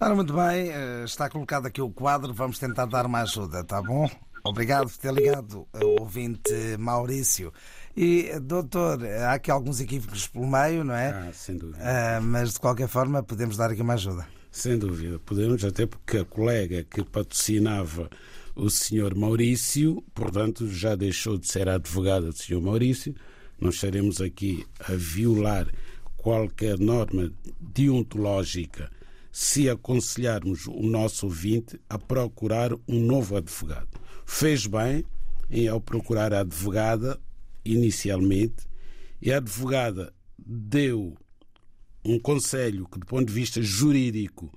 Ora, 0.00 0.14
muito 0.14 0.32
bem, 0.32 0.70
eh, 0.70 1.04
está 1.04 1.28
colocado 1.28 1.66
aqui 1.66 1.82
o 1.82 1.90
quadro, 1.90 2.32
vamos 2.32 2.58
tentar 2.58 2.86
dar 2.86 3.04
uma 3.04 3.22
ajuda, 3.22 3.64
tá 3.64 3.82
bom? 3.82 4.08
Obrigado 4.44 4.88
por 4.88 4.96
ter 4.96 5.12
ligado, 5.12 5.66
eh, 5.74 5.84
ouvinte 5.84 6.52
Maurício. 6.78 7.52
E, 7.96 8.28
eh, 8.30 8.38
doutor, 8.38 9.04
há 9.04 9.32
aqui 9.32 9.50
alguns 9.50 9.80
equívocos 9.80 10.28
pelo 10.28 10.46
meio, 10.46 10.84
não 10.84 10.94
é? 10.94 11.08
Ah, 11.10 11.32
sem 11.32 11.58
dúvida. 11.58 11.78
Ah, 11.82 12.20
mas 12.20 12.54
de 12.54 12.60
qualquer 12.60 12.88
forma 12.88 13.24
podemos 13.24 13.56
dar 13.56 13.70
aqui 13.70 13.82
uma 13.82 13.94
ajuda. 13.94 14.37
Sem 14.58 14.76
dúvida. 14.76 15.20
Podemos, 15.20 15.64
até 15.64 15.86
porque 15.86 16.16
a 16.16 16.24
colega 16.24 16.82
que 16.82 17.04
patrocinava 17.04 18.10
o 18.56 18.68
senhor 18.68 19.14
Maurício, 19.14 20.02
portanto, 20.12 20.66
já 20.66 20.96
deixou 20.96 21.38
de 21.38 21.46
ser 21.46 21.68
advogado 21.68 22.26
do 22.26 22.36
senhor 22.36 22.60
Maurício. 22.60 23.14
Não 23.60 23.70
estaremos 23.70 24.20
aqui 24.20 24.66
a 24.80 24.94
violar 24.94 25.72
qualquer 26.16 26.76
norma 26.76 27.32
deontológica 27.60 28.90
se 29.30 29.70
aconselharmos 29.70 30.66
o 30.66 30.82
nosso 30.82 31.26
ouvinte 31.26 31.80
a 31.88 31.96
procurar 31.96 32.72
um 32.88 33.00
novo 33.00 33.36
advogado. 33.36 34.00
Fez 34.26 34.66
bem 34.66 35.04
em 35.48 35.68
ao 35.68 35.80
procurar 35.80 36.34
a 36.34 36.40
advogada 36.40 37.16
inicialmente 37.64 38.66
e 39.22 39.32
a 39.32 39.36
advogada 39.36 40.12
deu 40.36 41.16
um 42.04 42.18
conselho 42.18 42.88
que, 42.88 42.98
do 42.98 43.06
ponto 43.06 43.26
de 43.26 43.32
vista 43.32 43.60
jurídico, 43.62 44.52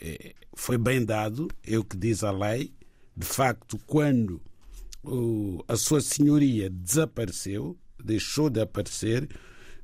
eh, 0.00 0.34
foi 0.54 0.78
bem 0.78 1.04
dado, 1.04 1.48
é 1.66 1.78
o 1.78 1.84
que 1.84 1.96
diz 1.96 2.22
a 2.22 2.30
lei. 2.30 2.72
De 3.16 3.26
facto, 3.26 3.78
quando 3.86 4.40
a 5.68 5.76
sua 5.76 6.00
senhoria 6.00 6.70
desapareceu, 6.70 7.76
deixou 8.02 8.48
de 8.48 8.60
aparecer, 8.60 9.28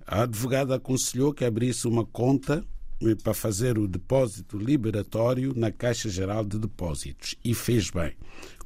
a 0.07 0.23
advogada 0.23 0.75
aconselhou 0.75 1.33
que 1.33 1.44
abrisse 1.44 1.87
uma 1.87 2.05
conta 2.05 2.64
eh, 3.03 3.14
para 3.14 3.35
fazer 3.35 3.79
o 3.79 3.87
depósito 3.87 4.59
liberatório 4.59 5.55
na 5.55 5.70
Caixa 5.70 6.09
Geral 6.09 6.44
de 6.44 6.59
Depósitos 6.59 7.37
e 7.44 7.55
fez 7.55 7.90
bem. 7.90 8.16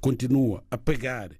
Continua 0.00 0.64
a 0.70 0.78
pagar 0.78 1.30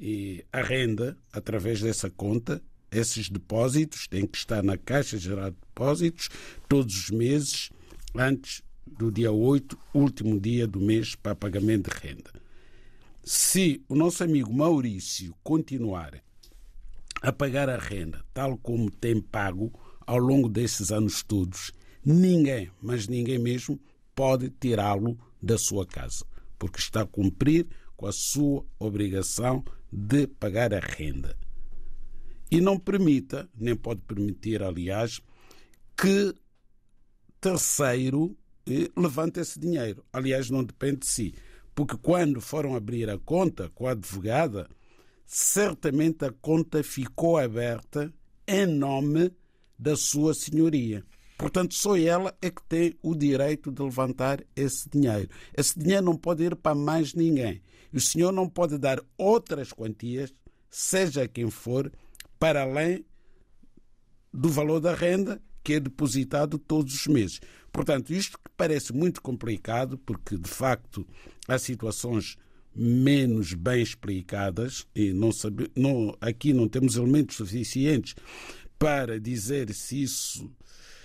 eh, 0.00 0.44
a 0.52 0.60
renda 0.60 1.16
através 1.32 1.80
dessa 1.80 2.10
conta. 2.10 2.62
Esses 2.94 3.28
depósitos 3.28 4.06
têm 4.06 4.24
que 4.24 4.38
estar 4.38 4.62
na 4.62 4.78
Caixa 4.78 5.18
Geral 5.18 5.50
de 5.50 5.56
Depósitos 5.56 6.28
todos 6.68 6.94
os 6.94 7.10
meses 7.10 7.70
antes 8.14 8.62
do 8.86 9.10
dia 9.10 9.32
8, 9.32 9.76
último 9.92 10.38
dia 10.38 10.64
do 10.64 10.78
mês 10.80 11.16
para 11.16 11.34
pagamento 11.34 11.90
de 11.90 11.98
renda. 11.98 12.30
Se 13.24 13.82
o 13.88 13.96
nosso 13.96 14.22
amigo 14.22 14.52
Maurício 14.52 15.34
continuar 15.42 16.22
a 17.20 17.32
pagar 17.32 17.68
a 17.68 17.78
renda 17.78 18.24
tal 18.32 18.56
como 18.58 18.88
tem 18.88 19.20
pago 19.20 19.72
ao 20.06 20.18
longo 20.18 20.48
desses 20.48 20.92
anos 20.92 21.20
todos, 21.24 21.72
ninguém, 22.04 22.70
mas 22.80 23.08
ninguém 23.08 23.40
mesmo, 23.40 23.80
pode 24.14 24.50
tirá-lo 24.50 25.18
da 25.42 25.58
sua 25.58 25.84
casa, 25.84 26.24
porque 26.56 26.78
está 26.78 27.00
a 27.00 27.06
cumprir 27.06 27.66
com 27.96 28.06
a 28.06 28.12
sua 28.12 28.64
obrigação 28.78 29.64
de 29.92 30.28
pagar 30.28 30.72
a 30.72 30.78
renda. 30.78 31.36
E 32.54 32.60
não 32.60 32.78
permita, 32.78 33.48
nem 33.58 33.74
pode 33.74 34.00
permitir, 34.02 34.62
aliás, 34.62 35.20
que 35.96 36.32
terceiro 37.40 38.36
eh, 38.64 38.88
levante 38.96 39.40
esse 39.40 39.58
dinheiro. 39.58 40.04
Aliás, 40.12 40.50
não 40.50 40.62
depende 40.62 40.98
de 40.98 41.06
si. 41.08 41.34
Porque 41.74 41.96
quando 41.96 42.40
foram 42.40 42.76
abrir 42.76 43.10
a 43.10 43.18
conta 43.18 43.68
com 43.74 43.88
a 43.88 43.90
advogada, 43.90 44.68
certamente 45.26 46.24
a 46.24 46.30
conta 46.30 46.80
ficou 46.84 47.38
aberta 47.38 48.14
em 48.46 48.66
nome 48.66 49.32
da 49.76 49.96
sua 49.96 50.32
senhoria. 50.32 51.04
Portanto, 51.36 51.74
só 51.74 51.96
ela 51.96 52.38
é 52.40 52.52
que 52.52 52.62
tem 52.68 52.94
o 53.02 53.16
direito 53.16 53.72
de 53.72 53.82
levantar 53.82 54.44
esse 54.54 54.88
dinheiro. 54.88 55.28
Esse 55.56 55.76
dinheiro 55.76 56.04
não 56.04 56.16
pode 56.16 56.44
ir 56.44 56.54
para 56.54 56.76
mais 56.76 57.14
ninguém. 57.14 57.60
O 57.92 57.98
senhor 57.98 58.30
não 58.30 58.48
pode 58.48 58.78
dar 58.78 59.00
outras 59.18 59.72
quantias, 59.72 60.32
seja 60.70 61.26
quem 61.26 61.50
for, 61.50 61.90
para 62.38 62.62
além 62.62 63.04
do 64.32 64.48
valor 64.48 64.80
da 64.80 64.94
renda 64.94 65.40
que 65.62 65.74
é 65.74 65.80
depositado 65.80 66.58
todos 66.58 66.94
os 66.94 67.06
meses. 67.06 67.40
Portanto, 67.72 68.12
isto 68.12 68.38
que 68.38 68.50
parece 68.56 68.92
muito 68.92 69.22
complicado, 69.22 69.96
porque 69.98 70.36
de 70.36 70.48
facto 70.48 71.06
há 71.48 71.58
situações 71.58 72.36
menos 72.76 73.54
bem 73.54 73.82
explicadas 73.82 74.86
e 74.94 75.12
não 75.12 75.32
sabe, 75.32 75.70
não, 75.74 76.14
aqui 76.20 76.52
não 76.52 76.68
temos 76.68 76.96
elementos 76.96 77.36
suficientes 77.36 78.14
para 78.78 79.18
dizer 79.18 79.72
se 79.72 80.02
isso 80.02 80.50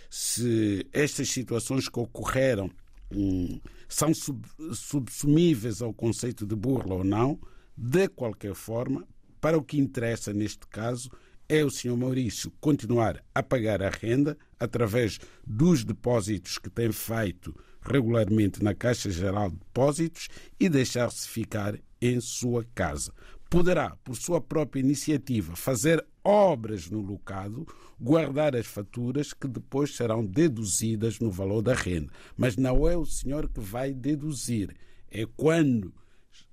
se 0.09 0.87
estas 0.91 1.29
situações 1.29 1.87
que 1.87 1.99
ocorreram 1.99 2.69
hum, 3.11 3.59
são 3.87 4.13
sub, 4.13 4.43
subsumíveis 4.73 5.81
ao 5.81 5.93
conceito 5.93 6.47
de 6.47 6.55
burla 6.55 6.95
ou 6.95 7.03
não, 7.03 7.39
de 7.77 8.07
qualquer 8.07 8.55
forma, 8.55 9.07
para 9.39 9.57
o 9.57 9.63
que 9.63 9.79
interessa 9.79 10.33
neste 10.33 10.67
caso 10.67 11.09
é 11.47 11.65
o 11.65 11.71
Sr. 11.71 11.97
Maurício 11.97 12.51
continuar 12.61 13.23
a 13.33 13.41
pagar 13.41 13.81
a 13.81 13.89
renda 13.89 14.37
através 14.59 15.19
dos 15.45 15.83
depósitos 15.83 16.59
que 16.59 16.69
tem 16.69 16.91
feito 16.91 17.55
regularmente 17.81 18.63
na 18.63 18.75
Caixa 18.75 19.09
Geral 19.09 19.49
de 19.49 19.57
Depósitos 19.57 20.27
e 20.59 20.69
deixar-se 20.69 21.27
ficar 21.27 21.79
em 21.99 22.21
sua 22.21 22.65
casa. 22.75 23.11
Poderá, 23.49 23.95
por 24.03 24.15
sua 24.15 24.39
própria 24.39 24.79
iniciativa, 24.79 25.55
fazer 25.55 26.05
obras 26.23 26.87
no 26.87 27.01
locado, 27.01 27.65
guardar 27.99 28.55
as 28.55 28.67
faturas 28.67 29.33
que 29.33 29.47
depois 29.47 29.95
serão 29.95 30.23
deduzidas 30.23 31.19
no 31.19 31.31
valor 31.31 31.63
da 31.63 31.73
renda. 31.73 32.11
Mas 32.37 32.55
não 32.55 32.87
é 32.87 32.95
o 32.95 33.05
senhor 33.05 33.49
que 33.49 33.59
vai 33.59 33.91
deduzir. 33.91 34.75
É 35.09 35.25
quando 35.35 35.91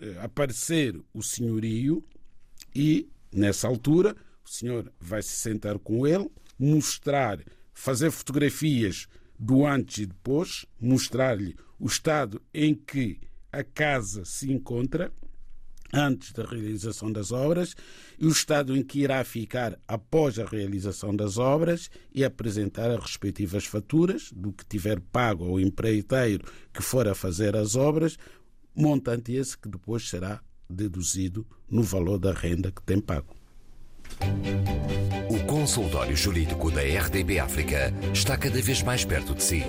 eh, 0.01 0.17
aparecer 0.23 0.99
o 1.13 1.23
senhorio 1.23 2.03
e, 2.77 3.09
nessa 3.33 3.67
altura, 3.67 4.15
o 4.45 4.51
senhor 4.51 4.93
vai 5.01 5.23
se 5.23 5.35
sentar 5.35 5.79
com 5.79 6.07
ele, 6.07 6.31
mostrar, 6.59 7.41
fazer 7.73 8.11
fotografias 8.11 9.09
do 9.39 9.67
antes 9.67 9.99
e 9.99 10.07
depois, 10.07 10.67
mostrar-lhe 10.79 11.57
o 11.81 11.87
estado 11.87 12.41
em 12.53 12.75
que 12.75 13.19
a 13.51 13.65
casa 13.65 14.27
se 14.27 14.53
encontra 14.53 15.11
antes 15.91 16.33
da 16.33 16.45
realização 16.45 17.11
das 17.11 17.33
obras 17.33 17.75
e 18.19 18.27
o 18.27 18.31
estado 18.31 18.77
em 18.77 18.83
que 18.83 19.01
irá 19.01 19.25
ficar 19.25 19.79
após 19.89 20.39
a 20.39 20.45
realização 20.45 21.17
das 21.17 21.39
obras 21.39 21.89
e 22.15 22.25
apresentar 22.25 22.91
as 22.91 23.01
respectivas 23.01 23.65
faturas 23.65 24.31
do 24.35 24.53
que 24.53 24.67
tiver 24.67 25.01
pago 25.01 25.45
ao 25.45 25.59
empreiteiro 25.59 26.45
que 26.75 26.83
for 26.83 27.09
a 27.09 27.15
fazer 27.15 27.57
as 27.57 27.75
obras, 27.75 28.19
montante 28.75 29.33
esse 29.33 29.57
que 29.57 29.69
depois 29.69 30.07
será 30.07 30.43
deduzido 30.69 31.47
no 31.71 31.83
valor 31.83 32.19
da 32.19 32.33
renda 32.33 32.71
que 32.71 32.83
tem 32.83 33.01
pago. 33.01 33.35
O 35.29 35.45
consultório 35.47 36.17
jurídico 36.17 36.71
da 36.71 36.83
RDB 36.83 37.39
África 37.39 37.93
está 38.13 38.37
cada 38.37 38.61
vez 38.61 38.83
mais 38.83 39.05
perto 39.05 39.35
de 39.35 39.43
si. 39.43 39.63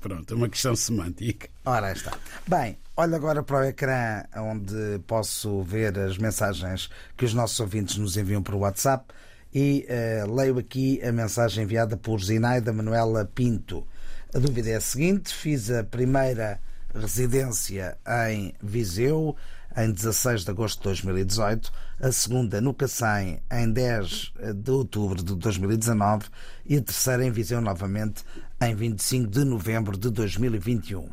pronto, 0.02 0.34
é 0.34 0.36
uma 0.36 0.50
questão 0.50 0.76
semântica. 0.76 1.48
Ora, 1.64 1.94
está. 1.94 2.12
Bem, 2.46 2.78
olho 2.98 3.16
agora 3.16 3.42
para 3.42 3.60
o 3.60 3.64
ecrã 3.64 4.26
onde 4.36 5.00
posso 5.08 5.64
ver 5.64 5.98
as 5.98 6.18
mensagens 6.18 6.90
que 7.16 7.24
os 7.24 7.34
nossos 7.34 7.62
ouvintes 7.62 7.96
nos 7.96 8.18
enviam 8.18 8.44
por 8.44 8.56
WhatsApp 8.56 9.06
e 9.54 9.88
uh, 9.88 10.36
leio 10.36 10.60
aqui 10.60 11.02
a 11.02 11.14
mensagem 11.14 11.64
enviada 11.64 11.96
por 11.96 12.22
Zinaida 12.22 12.74
Manuela 12.74 13.24
Pinto. 13.24 13.88
A 14.34 14.38
dúvida 14.38 14.72
é 14.72 14.76
a 14.76 14.82
seguinte: 14.82 15.34
fiz 15.34 15.72
a 15.72 15.82
primeira 15.82 16.60
residência 16.94 17.98
em 18.28 18.54
Viseu 18.62 19.34
em 19.78 19.92
16 19.92 20.44
de 20.44 20.52
agosto 20.52 20.78
de 20.78 20.84
2018, 20.84 21.72
a 22.00 22.12
segunda 22.12 22.62
no 22.62 22.74
Cacém 22.74 23.42
em 23.52 23.72
10 23.72 24.34
de 24.56 24.72
outubro 24.72 25.24
de 25.24 25.36
2019 25.36 26.28
e 26.66 26.78
a 26.78 26.82
terceira 26.82 27.26
em 27.26 27.32
Viseu 27.32 27.62
novamente 27.62 28.24
em 28.62 28.74
25 28.74 29.30
de 29.30 29.44
novembro 29.44 29.98
de 29.98 30.10
2021 30.10 31.10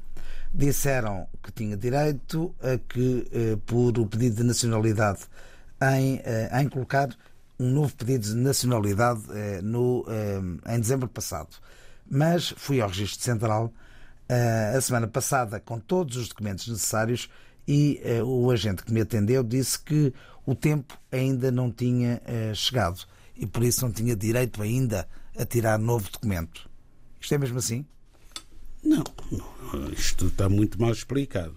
disseram 0.53 1.27
que 1.43 1.51
tinha 1.51 1.77
direito 1.77 2.55
a 2.61 2.77
que, 2.77 3.27
eh, 3.33 3.59
por 3.65 3.99
o 3.99 4.07
pedido 4.07 4.37
de 4.37 4.43
nacionalidade, 4.45 5.21
em, 5.81 6.21
eh, 6.25 6.51
em 6.61 6.69
colocar 6.69 7.09
um 7.59 7.71
novo 7.71 7.95
pedido 7.95 8.27
de 8.27 8.35
nacionalidade 8.35 9.23
eh, 9.31 9.61
no, 9.63 10.05
em 10.67 10.81
dezembro 10.81 11.09
passado. 11.09 11.57
Mas 12.11 12.53
fui 12.57 12.81
ao 12.81 12.89
Registro 12.89 13.23
Central 13.23 13.73
a 14.75 14.81
semana 14.81 15.07
passada 15.07 15.61
com 15.61 15.79
todos 15.79 16.17
os 16.17 16.29
documentos 16.29 16.67
necessários 16.67 17.29
e 17.67 18.01
o 18.25 18.51
agente 18.51 18.85
que 18.85 18.93
me 18.93 19.01
atendeu 19.01 19.43
disse 19.43 19.79
que 19.79 20.13
o 20.45 20.55
tempo 20.55 20.99
ainda 21.11 21.51
não 21.51 21.71
tinha 21.71 22.21
chegado 22.55 23.05
e 23.37 23.47
por 23.47 23.63
isso 23.63 23.85
não 23.85 23.93
tinha 23.93 24.17
direito 24.17 24.63
ainda 24.63 25.09
a 25.37 25.45
tirar 25.45 25.79
novo 25.79 26.11
documento. 26.11 26.69
Isto 27.21 27.35
é 27.35 27.39
mesmo 27.39 27.59
assim? 27.59 27.87
Não, 28.83 29.05
isto 29.93 30.27
está 30.27 30.49
muito 30.49 30.81
mal 30.81 30.91
explicado. 30.91 31.57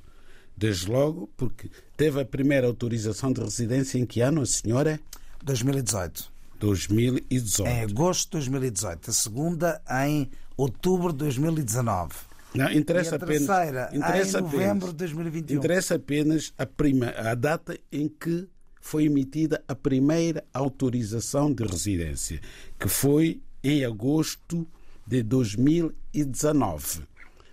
Desde 0.55 0.89
logo, 0.89 1.27
porque 1.35 1.69
teve 1.97 2.21
a 2.21 2.25
primeira 2.25 2.65
autorização 2.67 3.33
de 3.33 3.41
residência 3.41 3.97
em 3.97 4.05
que 4.05 4.21
ano, 4.21 4.41
a 4.41 4.45
senhora? 4.45 4.99
2018. 5.43 6.31
2018. 6.59 7.69
Em 7.69 7.81
agosto 7.81 8.25
de 8.25 8.31
2018. 8.31 9.09
A 9.09 9.13
segunda 9.13 9.81
em 10.05 10.31
outubro 10.55 11.11
de 11.11 11.17
2019. 11.17 12.13
Não, 12.55 12.71
interessa 12.71 13.15
a 13.15 13.19
terceira 13.19 13.85
apenas, 13.85 13.93
interessa 13.93 14.39
em 14.39 14.41
novembro 14.41 14.67
apenas, 14.67 14.89
de 14.89 14.97
2021. 14.97 15.57
Interessa 15.57 15.95
apenas 15.95 16.53
a, 16.57 16.65
prima, 16.65 17.09
a 17.09 17.35
data 17.35 17.77
em 17.91 18.07
que 18.07 18.47
foi 18.79 19.03
emitida 19.05 19.63
a 19.67 19.75
primeira 19.75 20.45
autorização 20.53 21.51
de 21.51 21.63
residência, 21.63 22.39
que 22.79 22.87
foi 22.87 23.41
em 23.63 23.83
agosto 23.83 24.67
de 25.07 25.23
2019. 25.23 27.01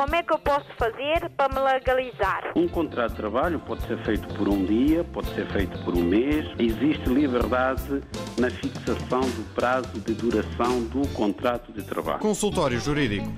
Como 0.00 0.16
é 0.16 0.22
que 0.22 0.32
eu 0.32 0.38
posso 0.38 0.64
fazer 0.78 1.28
para 1.36 1.54
me 1.54 1.60
legalizar? 1.60 2.54
Um 2.56 2.66
contrato 2.66 3.10
de 3.10 3.16
trabalho 3.18 3.60
pode 3.60 3.86
ser 3.86 4.02
feito 4.02 4.26
por 4.34 4.48
um 4.48 4.64
dia, 4.64 5.04
pode 5.04 5.28
ser 5.34 5.46
feito 5.52 5.78
por 5.84 5.94
um 5.94 6.02
mês. 6.02 6.46
Existe 6.58 7.06
liberdade 7.10 8.02
na 8.38 8.48
fixação 8.48 9.20
do 9.20 9.54
prazo 9.54 10.00
de 10.00 10.14
duração 10.14 10.84
do 10.84 11.06
contrato 11.08 11.70
de 11.70 11.82
trabalho. 11.82 12.18
Consultório 12.18 12.80
Jurídico. 12.80 13.30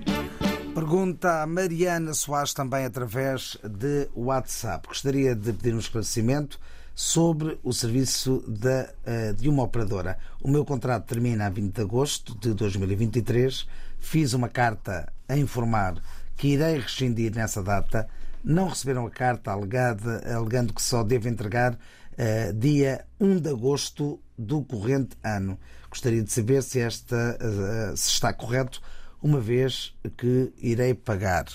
Pergunta 0.72 1.42
a 1.42 1.46
Mariana 1.48 2.14
Soares 2.14 2.54
também 2.54 2.84
através 2.84 3.58
de 3.64 4.08
WhatsApp. 4.14 4.86
Gostaria 4.86 5.34
de 5.34 5.52
pedir 5.52 5.74
um 5.74 5.80
esclarecimento 5.80 6.60
sobre 6.94 7.58
o 7.64 7.72
serviço 7.72 8.44
de, 8.46 8.88
eh, 9.04 9.32
de 9.32 9.48
uma 9.48 9.64
operadora. 9.64 10.16
O 10.40 10.48
meu 10.48 10.64
contrato 10.64 11.06
termina 11.06 11.46
a 11.46 11.50
20 11.50 11.74
de 11.74 11.80
agosto 11.80 12.38
de 12.38 12.54
2023. 12.54 13.66
Fiz 13.98 14.32
uma 14.32 14.48
carta 14.48 15.12
a 15.28 15.36
informar 15.36 15.94
que 16.42 16.48
irei 16.48 16.80
rescindir 16.80 17.32
nessa 17.32 17.62
data. 17.62 18.08
Não 18.42 18.66
receberam 18.66 19.06
a 19.06 19.10
carta 19.12 19.52
alegada, 19.52 20.24
alegando 20.36 20.74
que 20.74 20.82
só 20.82 21.04
devo 21.04 21.28
entregar 21.28 21.74
uh, 21.74 22.52
dia 22.52 23.06
1 23.20 23.38
de 23.38 23.48
agosto 23.48 24.20
do 24.36 24.64
corrente 24.64 25.16
ano. 25.22 25.56
Gostaria 25.88 26.20
de 26.20 26.32
saber 26.32 26.64
se, 26.64 26.80
esta, 26.80 27.38
uh, 27.40 27.96
se 27.96 28.08
está 28.08 28.32
correto, 28.32 28.82
uma 29.22 29.38
vez 29.38 29.94
que 30.18 30.52
irei 30.58 30.94
pagar. 30.94 31.46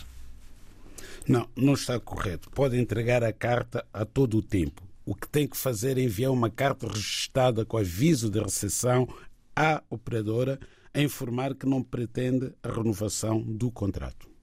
Não, 1.27 1.49
não 1.53 1.73
está 1.73 1.99
correto. 1.99 2.49
Pode 2.51 2.79
entregar 2.79 3.25
a 3.25 3.33
carta 3.33 3.85
a 3.91 4.05
todo 4.05 4.37
o 4.37 4.41
tempo. 4.41 4.81
O 5.05 5.13
que 5.13 5.27
tem 5.27 5.49
que 5.49 5.57
fazer 5.57 5.97
é 5.97 6.01
enviar 6.01 6.31
uma 6.31 6.49
carta 6.49 6.87
registrada 6.87 7.65
com 7.65 7.77
aviso 7.77 8.29
de 8.29 8.39
recepção 8.39 9.05
à 9.53 9.83
operadora 9.89 10.57
a 10.93 11.01
informar 11.01 11.55
que 11.55 11.65
não 11.65 11.83
pretende 11.83 12.53
a 12.63 12.71
renovação 12.71 13.41
do 13.41 13.69
contrato. 13.69 14.36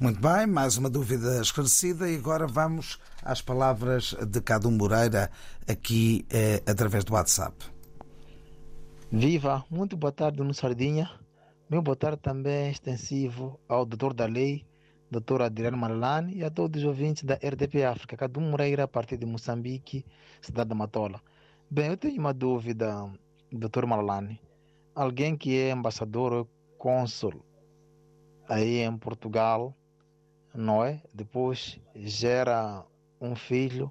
Muito 0.00 0.20
bem, 0.20 0.46
mais 0.46 0.76
uma 0.78 0.88
dúvida 0.88 1.40
esclarecida 1.42 2.08
e 2.08 2.14
agora 2.14 2.46
vamos 2.46 3.00
às 3.20 3.42
palavras 3.42 4.14
de 4.28 4.40
Cadu 4.40 4.70
Moreira 4.70 5.28
aqui 5.68 6.24
eh, 6.30 6.62
através 6.70 7.02
do 7.02 7.14
WhatsApp. 7.14 7.66
Viva, 9.10 9.64
muito 9.68 9.96
boa 9.96 10.12
tarde 10.12 10.40
no 10.40 10.54
Sardinha. 10.54 11.10
Meu 11.68 11.82
boa 11.82 11.96
tarde 11.96 12.18
também 12.22 12.68
é 12.68 12.70
extensivo 12.70 13.58
ao 13.68 13.84
doutor 13.84 14.14
da 14.14 14.24
lei, 14.26 14.64
doutor 15.10 15.42
Adriano 15.42 15.76
Malalani 15.76 16.36
e 16.36 16.44
a 16.44 16.50
todos 16.50 16.80
os 16.80 16.86
ouvintes 16.86 17.24
da 17.24 17.34
RDP 17.34 17.82
África, 17.82 18.16
Cadu 18.16 18.40
Moreira, 18.40 18.84
a 18.84 18.88
partir 18.88 19.16
de 19.16 19.26
Moçambique, 19.26 20.06
cidade 20.40 20.68
da 20.68 20.76
Matola. 20.76 21.20
Bem, 21.68 21.88
eu 21.88 21.96
tenho 21.96 22.20
uma 22.20 22.32
dúvida, 22.32 23.10
doutor 23.50 23.84
Malalani. 23.84 24.40
Alguém 24.94 25.36
que 25.36 25.58
é 25.58 25.72
embaixador 25.72 26.32
ou 26.32 26.48
cônsul 26.78 27.44
aí 28.48 28.78
em 28.78 28.96
Portugal, 28.96 29.74
não 30.58 30.84
é? 30.84 31.00
Depois 31.14 31.78
gera 31.94 32.84
um 33.20 33.36
filho. 33.36 33.90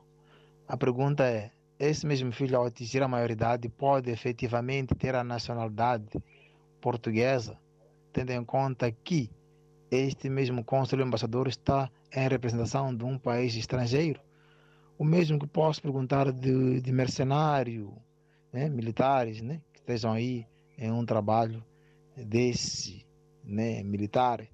A 0.67 0.75
pergunta 0.75 1.23
é: 1.23 1.49
esse 1.79 2.05
mesmo 2.05 2.31
filho, 2.33 2.57
ao 2.57 2.65
atingir 2.65 3.01
a 3.01 3.07
maioridade, 3.07 3.69
pode 3.69 4.11
efetivamente 4.11 4.93
ter 4.93 5.15
a 5.15 5.23
nacionalidade 5.23 6.09
portuguesa, 6.81 7.57
tendo 8.11 8.31
em 8.31 8.43
conta 8.43 8.91
que 8.91 9.31
este 9.89 10.29
mesmo 10.29 10.61
cônsul 10.61 10.99
embaixador 10.99 11.47
está 11.47 11.89
em 12.13 12.27
representação 12.27 12.93
de 12.93 13.05
um 13.05 13.17
país 13.17 13.55
estrangeiro? 13.55 14.19
O 14.99 15.05
mesmo 15.05 15.39
que 15.39 15.47
posso 15.47 15.81
perguntar 15.81 16.33
de, 16.33 16.81
de 16.81 16.91
mercenário, 16.91 17.93
né? 18.51 18.67
militares, 18.67 19.41
né? 19.41 19.61
que 19.71 19.79
estejam 19.79 20.11
aí 20.11 20.45
em 20.77 20.91
um 20.91 21.05
trabalho 21.05 21.63
desse 22.17 23.05
né? 23.41 23.81
militar 23.83 24.45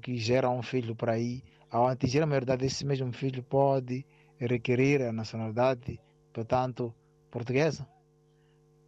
que 0.00 0.16
gera 0.16 0.48
um 0.48 0.62
filho 0.62 0.94
por 0.94 1.10
aí, 1.10 1.42
ao 1.70 1.86
atingir 1.86 2.22
a 2.22 2.26
maioridade, 2.26 2.64
esse 2.64 2.84
mesmo 2.84 3.12
filho 3.12 3.42
pode 3.42 4.06
requerer 4.38 5.02
a 5.02 5.12
nacionalidade, 5.12 6.00
portanto, 6.32 6.94
portuguesa? 7.30 7.86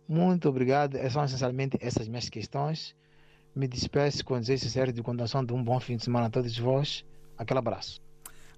Muito 0.09 0.49
obrigado. 0.49 0.97
São 1.11 1.25
essencialmente 1.25 1.77
essas 1.81 2.09
minhas 2.09 2.29
questões. 2.29 2.95
Me 3.55 3.69
despeço 3.69 4.25
com 4.25 4.39
desejo 4.39 4.65
sincero 4.65 4.93
de 4.93 5.03
condução 5.03 5.45
de 5.45 5.53
um 5.53 5.63
bom 5.63 5.79
fim 5.79 5.97
de 5.97 6.05
semana 6.05 6.27
a 6.27 6.31
todos 6.31 6.57
vós. 6.59 7.05
Aquele 7.37 7.59
abraço. 7.59 8.01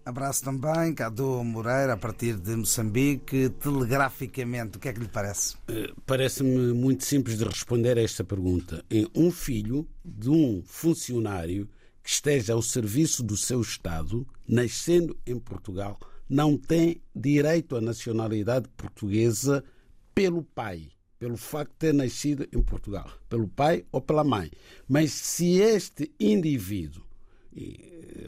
Abraço 0.05 0.45
também, 0.45 0.95
Cadu 0.95 1.45
Moreira, 1.45 1.93
a 1.93 1.97
partir 1.97 2.37
de 2.37 2.57
Moçambique. 2.57 3.51
Telegraficamente, 3.51 4.77
o 4.77 4.81
que 4.81 4.89
é 4.89 4.93
que 4.93 5.01
lhe 5.01 5.09
parece? 5.09 5.57
Parece-me 6.05 6.73
muito 6.73 7.05
simples 7.05 7.39
de 7.39 7.45
responder 7.45 7.97
a 7.99 8.03
esta 8.03 8.25
pergunta. 8.25 8.85
Um 9.15 9.31
filho 9.31 9.89
de 10.05 10.29
um 10.29 10.63
funcionário 10.65 11.69
que 12.03 12.11
esteja 12.11 12.53
ao 12.55 12.63
serviço 12.63 13.23
do 13.23 13.37
seu 13.37 13.61
Estado, 13.61 14.27
nascendo 14.47 15.17
em 15.27 15.39
Portugal, 15.39 15.99
não 16.29 16.57
tem 16.57 17.01
direito 17.15 17.77
à 17.77 17.81
nacionalidade 17.81 18.69
portuguesa 18.77 19.63
pelo 20.15 20.43
pai, 20.43 20.89
pelo 21.19 21.37
facto 21.37 21.73
de 21.73 21.79
ter 21.79 21.95
nascido 21.95 22.47
em 22.53 22.63
Portugal, 22.63 23.09
pelo 23.29 23.47
pai 23.47 23.85
ou 23.93 24.01
pela 24.01 24.25
mãe. 24.25 24.51
Mas 24.89 25.13
se 25.13 25.61
este 25.61 26.11
indivíduo 26.19 27.05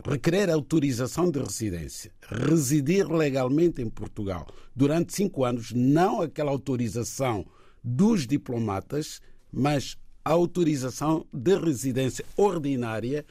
requerer 0.04 0.50
autorização 0.50 1.30
de 1.30 1.40
residência, 1.40 2.12
residir 2.28 3.08
legalmente 3.08 3.80
em 3.80 3.88
Portugal 3.88 4.46
durante 4.76 5.14
cinco 5.14 5.44
anos, 5.44 5.72
não 5.72 6.20
aquela 6.20 6.50
autorização 6.50 7.46
dos 7.82 8.26
diplomatas, 8.26 9.20
mas 9.50 9.96
a 10.24 10.32
autorização 10.32 11.26
de 11.32 11.56
residência 11.56 12.24
ordinária 12.36 13.24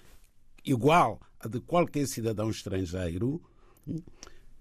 igual 0.65 1.19
a 1.39 1.47
de 1.47 1.59
qualquer 1.59 2.07
cidadão 2.07 2.49
estrangeiro, 2.49 3.41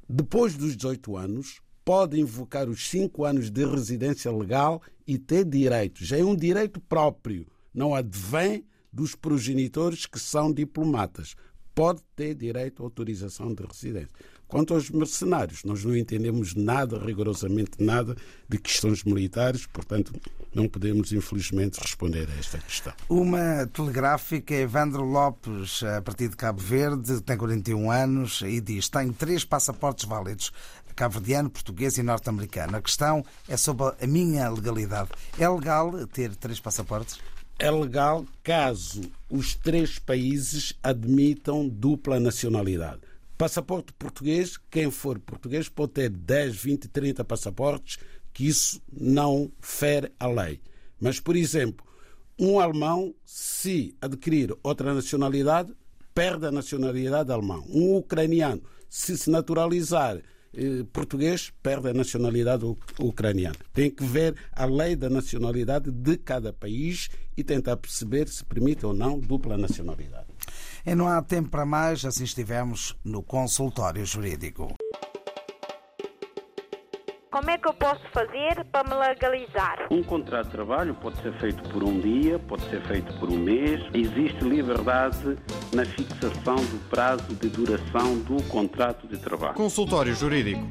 depois 0.09 0.57
dos 0.57 0.77
18 0.77 1.17
anos, 1.17 1.61
pode 1.85 2.21
invocar 2.21 2.69
os 2.69 2.89
5 2.89 3.25
anos 3.25 3.51
de 3.51 3.65
residência 3.65 4.31
legal 4.31 4.83
e 5.07 5.19
ter 5.19 5.45
direitos. 5.45 6.07
Já 6.07 6.19
é 6.19 6.25
um 6.25 6.37
direito 6.37 6.81
próprio, 6.81 7.47
não 7.75 7.95
advém 7.95 8.65
dos 8.93 9.15
progenitores 9.15 10.07
que 10.07 10.19
são 10.19 10.53
diplomatas. 10.53 11.35
Pode 11.75 12.03
ter 12.15 12.35
direito 12.35 12.83
à 12.83 12.87
autorização 12.87 13.55
de 13.55 13.65
residência. 13.65 14.11
Quanto 14.53 14.75
aos 14.75 14.91
mercenários, 14.91 15.65
nós 15.65 15.83
não 15.83 15.97
entendemos 15.97 16.55
nada, 16.55 16.99
rigorosamente 16.99 17.83
nada, 17.83 18.15
de 18.47 18.59
questões 18.59 19.03
militares, 19.03 19.65
portanto, 19.65 20.13
não 20.55 20.69
podemos, 20.69 21.11
infelizmente, 21.11 21.81
responder 21.81 22.29
a 22.29 22.39
esta 22.39 22.59
questão. 22.59 22.93
Uma 23.09 23.67
telegráfica, 23.73 24.55
Evandro 24.55 25.05
Lopes, 25.05 25.83
a 25.83 26.03
partir 26.03 26.29
de 26.29 26.37
Cabo 26.37 26.61
Verde, 26.61 27.23
tem 27.23 27.35
41 27.35 27.91
anos 27.91 28.43
e 28.43 28.61
diz: 28.61 28.91
Tenho 28.91 29.15
três 29.15 29.43
passaportes 29.43 30.05
válidos, 30.05 30.53
cabo-verdiano, 30.95 31.49
português 31.49 31.97
e 31.97 32.03
norte-americano. 32.03 32.77
A 32.77 32.83
questão 32.83 33.25
é 33.49 33.57
sobre 33.57 33.95
a 33.99 34.07
minha 34.07 34.51
legalidade. 34.51 35.09
É 35.39 35.49
legal 35.49 36.07
ter 36.09 36.37
três 36.37 36.61
passaportes? 36.61 37.19
É 37.59 37.71
legal 37.71 38.27
caso 38.43 39.01
os 39.31 39.55
três 39.55 39.99
países 39.99 40.75
admitam 40.83 41.67
dupla 41.67 42.21
nacionalidade. 42.21 43.12
Passaporte 43.37 43.93
português, 43.95 44.59
quem 44.71 44.91
for 44.91 45.19
português 45.19 45.69
pode 45.69 45.93
ter 45.93 46.11
10, 46.11 46.57
20, 46.57 46.89
30 46.89 47.25
passaportes, 47.25 47.99
que 48.33 48.47
isso 48.47 48.81
não 48.93 49.51
fere 49.61 50.13
a 50.19 50.27
lei. 50.27 50.61
Mas, 51.01 51.19
por 51.19 51.37
exemplo, 51.37 51.85
um 52.39 52.59
alemão, 52.59 53.15
se 53.25 53.95
adquirir 54.01 54.55
outra 54.63 54.95
nacionalidade, 54.95 55.75
perde 56.15 56.47
a 56.47 56.53
nacionalidade 56.53 57.31
alemã. 57.33 57.63
Um 57.69 57.97
ucraniano, 57.97 58.63
se 58.89 59.17
se 59.17 59.31
naturalizar 59.31 60.21
eh, 60.55 60.85
português, 60.93 61.53
perde 61.63 61.89
a 61.89 61.95
nacionalidade 61.95 62.65
ucraniana. 62.99 63.57
Tem 63.73 63.91
que 63.91 64.05
ver 64.05 64.35
a 64.53 64.65
lei 64.65 64.95
da 64.95 65.09
nacionalidade 65.09 65.91
de 65.91 66.17
cada 66.17 66.53
país 66.53 67.09
e 67.37 67.43
tentar 67.43 67.77
perceber 67.77 68.29
se 68.29 68.45
permite 68.45 68.85
ou 68.85 68.93
não 68.93 69.19
dupla 69.19 69.57
nacionalidade. 69.57 70.27
E 70.85 70.95
não 70.97 71.07
há 71.07 71.23
tempo 71.23 71.49
para 71.49 71.65
mais, 71.65 72.05
assim 72.05 72.25
estivemos 72.25 72.97
no 73.05 73.23
consultório 73.23 74.05
jurídico. 74.05 74.75
Como 77.31 77.49
é 77.49 77.57
que 77.57 77.67
eu 77.67 77.73
posso 77.73 78.03
fazer 78.13 78.65
para 78.71 78.89
me 78.89 78.95
legalizar? 78.95 79.87
Um 79.91 80.03
contrato 80.03 80.47
de 80.47 80.53
trabalho 80.53 80.95
pode 80.97 81.23
ser 81.23 81.33
feito 81.39 81.63
por 81.71 81.83
um 81.83 81.99
dia, 81.99 82.39
pode 82.41 82.69
ser 82.69 82.83
feito 82.83 83.13
por 83.19 83.31
um 83.31 83.39
mês. 83.39 83.81
Existe 83.95 84.45
liberdade 84.45 85.39
na 85.73 85.85
fixação 85.85 86.57
do 86.57 86.91
prazo 86.91 87.35
de 87.37 87.49
duração 87.49 88.19
do 88.19 88.43
contrato 88.49 89.07
de 89.07 89.17
trabalho. 89.19 89.55
Consultório 89.55 90.15
Jurídico 90.15 90.67